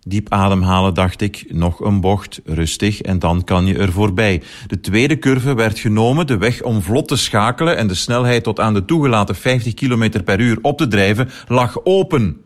Diep 0.01 0.33
ademhalen, 0.33 0.95
dacht 0.95 1.21
ik. 1.21 1.45
Nog 1.49 1.81
een 1.81 2.01
bocht, 2.01 2.41
rustig, 2.45 3.01
en 3.01 3.19
dan 3.19 3.45
kan 3.45 3.67
je 3.67 3.79
er 3.79 3.93
voorbij. 3.93 4.43
De 4.67 4.81
tweede 4.81 5.19
curve 5.19 5.55
werd 5.55 5.79
genomen, 5.79 6.27
de 6.27 6.37
weg 6.37 6.63
om 6.63 6.83
vlot 6.83 7.09
te 7.09 7.17
schakelen 7.17 7.77
en 7.77 7.87
de 7.87 7.95
snelheid 7.95 8.43
tot 8.43 8.61
aan 8.61 8.75
de 8.75 8.85
toegelaten 8.85 9.35
50 9.35 9.75
km 9.75 10.23
per 10.25 10.41
uur 10.41 10.59
op 10.63 10.79
te 10.79 10.89
drijven, 10.89 11.29
lag 11.49 11.85
open, 11.85 12.37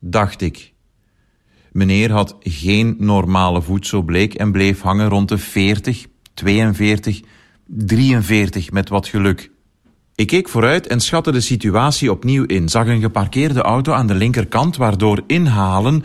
dacht 0.00 0.40
ik. 0.40 0.72
Meneer 1.72 2.10
had 2.10 2.36
geen 2.40 2.96
normale 2.98 3.62
voet, 3.62 3.86
zo 3.86 4.02
bleek, 4.02 4.34
en 4.34 4.52
bleef 4.52 4.80
hangen 4.80 5.08
rond 5.08 5.28
de 5.28 5.38
40, 5.38 6.06
42, 6.34 7.20
43 7.74 8.70
met 8.70 8.88
wat 8.88 9.06
geluk. 9.06 9.50
Ik 10.14 10.26
keek 10.26 10.48
vooruit 10.48 10.86
en 10.86 11.00
schatte 11.00 11.32
de 11.32 11.40
situatie 11.40 12.10
opnieuw 12.10 12.44
in. 12.44 12.68
Zag 12.68 12.86
een 12.86 13.00
geparkeerde 13.00 13.62
auto 13.62 13.92
aan 13.92 14.06
de 14.06 14.14
linkerkant, 14.14 14.76
waardoor 14.76 15.22
inhalen 15.26 16.04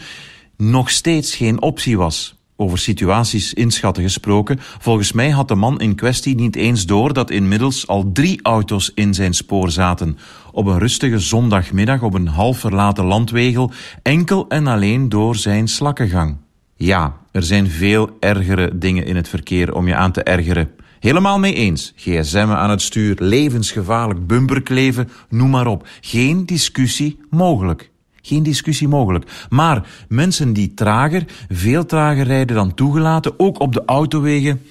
nog 0.58 0.90
steeds 0.90 1.36
geen 1.36 1.62
optie 1.62 1.98
was. 1.98 2.36
Over 2.56 2.78
situaties 2.78 3.54
inschatten 3.54 4.04
gesproken, 4.04 4.58
volgens 4.60 5.12
mij 5.12 5.30
had 5.30 5.48
de 5.48 5.56
man 5.56 5.80
in 5.80 5.96
kwestie 5.96 6.36
niet 6.36 6.56
eens 6.56 6.86
door 6.86 7.14
dat 7.14 7.32
inmiddels 7.32 7.88
al 7.88 8.12
drie 8.12 8.40
auto's 8.42 8.92
in 8.96 9.14
zijn 9.14 9.34
spoor 9.34 9.72
zaten. 9.72 10.18
Op 10.52 10.66
een 10.66 10.80
rustige 10.80 11.20
zondagmiddag 11.20 12.02
op 12.02 12.14
een 12.14 12.28
half 12.28 12.60
verlaten 12.60 13.06
landwegel, 13.06 13.72
enkel 14.02 14.48
en 14.48 14.68
alleen 14.68 15.10
door 15.10 15.36
zijn 15.36 15.68
slakkengang. 15.68 16.38
Ja, 16.76 17.18
er 17.32 17.44
zijn 17.44 17.70
veel 17.70 18.18
ergere 18.20 18.78
dingen 18.78 19.06
in 19.06 19.16
het 19.16 19.30
verkeer 19.30 19.74
om 19.74 19.88
je 19.88 19.96
aan 19.96 20.12
te 20.12 20.24
ergeren. 20.24 20.70
Helemaal 21.00 21.40
mee 21.40 21.54
eens. 21.54 21.94
GSM'en 21.96 22.58
aan 22.58 22.70
het 22.70 22.82
stuur, 22.82 23.16
levensgevaarlijk, 23.20 24.28
bumperkleven, 24.28 25.10
noem 25.30 25.50
maar 25.50 25.68
op. 25.68 25.88
Geen 26.02 26.46
discussie 26.46 27.20
mogelijk. 27.30 27.92
Geen 28.22 28.44
discussie 28.44 28.88
mogelijk. 28.88 29.48
Maar 29.50 29.88
mensen 30.08 30.54
die 30.54 30.74
trager, 30.74 31.26
veel 31.50 31.86
trager 31.86 32.24
rijden 32.24 32.56
dan 32.56 32.74
toegelaten, 32.74 33.40
ook 33.40 33.60
op 33.60 33.74
de 33.74 33.84
autowegen. 33.86 34.62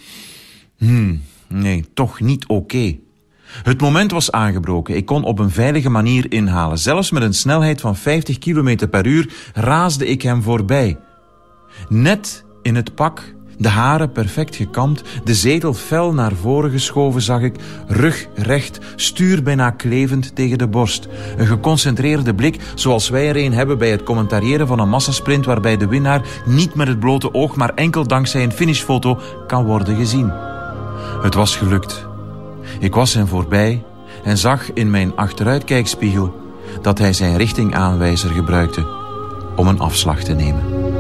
Hmm, 0.77 1.23
nee, 1.49 1.85
toch 1.95 2.21
niet 2.21 2.47
oké. 2.47 2.97
Het 3.62 3.81
moment 3.81 4.11
was 4.11 4.33
aangebroken. 4.33 4.97
Ik 4.97 5.07
kon 5.07 5.25
op 5.25 5.39
een 5.39 5.51
veilige 5.51 5.89
manier 5.89 6.33
inhalen. 6.33 6.79
Zelfs 6.79 7.11
met 7.11 7.23
een 7.23 7.35
snelheid 7.35 7.81
van 7.81 7.97
50 7.97 8.39
km 8.39 8.89
per 8.91 9.07
uur 9.07 9.33
raasde 9.55 10.07
ik 10.07 10.23
hem 10.23 10.43
voorbij. 10.43 10.99
Net 11.89 12.45
in 12.62 12.75
het 12.75 12.95
pak 12.95 13.35
de 13.59 13.69
haren 13.69 14.12
perfect 14.12 14.57
gekamd, 14.57 15.03
de 15.25 15.35
zetel 15.35 15.75
fel 15.75 16.12
naar 16.12 16.33
voren 16.33 16.71
geschoven 16.71 17.23
zag 17.23 17.40
ik, 17.40 17.57
rug 17.87 18.27
recht, 18.35 18.79
stuur 18.97 19.42
bijna 19.42 19.71
klevend 19.71 20.35
tegen 20.35 20.59
de 20.59 20.69
borst. 20.69 21.09
Een 21.37 21.47
geconcentreerde 21.47 22.35
blik 22.35 22.61
zoals 22.75 23.09
wij 23.09 23.29
er 23.29 23.37
een 23.37 23.53
hebben 23.53 23.79
bij 23.79 23.90
het 23.90 24.03
commentariëren 24.03 24.66
van 24.66 24.79
een 24.79 24.88
massasprint 24.88 25.45
waarbij 25.45 25.77
de 25.77 25.87
winnaar 25.87 26.23
niet 26.47 26.75
met 26.75 26.88
het 26.88 27.01
blote 27.01 27.35
oog, 27.35 27.57
maar 27.57 27.75
enkel 27.75 28.07
dankzij 28.07 28.42
een 28.42 28.53
finishfoto 28.53 29.21
kan 29.47 29.64
worden 29.64 29.97
gezien. 29.97 30.33
Het 31.23 31.35
was 31.35 31.57
gelukt. 31.57 32.07
Ik 32.79 32.95
was 32.95 33.14
hem 33.14 33.27
voorbij 33.27 33.85
en 34.25 34.38
zag 34.38 34.73
in 34.73 34.90
mijn 34.90 35.16
achteruitkijkspiegel 35.16 36.45
dat 36.83 36.99
hij 36.99 37.12
zijn 37.12 37.37
richtingaanwijzer 37.37 38.31
gebruikte 38.31 38.87
om 39.57 39.69
een 39.69 39.81
afslag 39.81 40.23
te 40.23 40.33
nemen. 40.33 40.96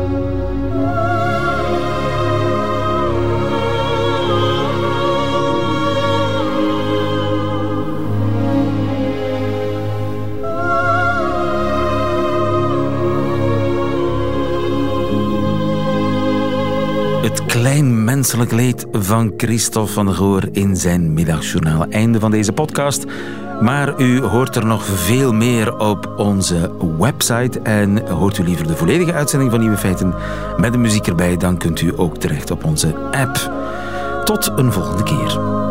Klein 17.66 18.04
menselijk 18.04 18.52
leed 18.52 18.86
van 18.92 19.32
Christophe 19.36 19.92
van 19.92 20.06
der 20.06 20.14
Goor 20.14 20.42
in 20.52 20.76
zijn 20.76 21.12
middagjournaal. 21.12 21.86
Einde 21.88 22.20
van 22.20 22.30
deze 22.30 22.52
podcast. 22.52 23.04
Maar 23.60 24.00
u 24.00 24.20
hoort 24.20 24.56
er 24.56 24.66
nog 24.66 24.84
veel 24.84 25.32
meer 25.32 25.78
op 25.78 26.14
onze 26.16 26.70
website. 26.98 27.60
En 27.60 28.08
hoort 28.08 28.38
u 28.38 28.44
liever 28.44 28.66
de 28.66 28.76
volledige 28.76 29.12
uitzending 29.12 29.50
van 29.50 29.60
Nieuwe 29.60 29.76
Feiten 29.76 30.14
met 30.56 30.72
de 30.72 30.78
muziek 30.78 31.06
erbij, 31.06 31.36
dan 31.36 31.56
kunt 31.56 31.80
u 31.80 31.92
ook 31.96 32.16
terecht 32.16 32.50
op 32.50 32.64
onze 32.64 32.94
app. 33.10 33.50
Tot 34.24 34.52
een 34.56 34.72
volgende 34.72 35.02
keer. 35.02 35.65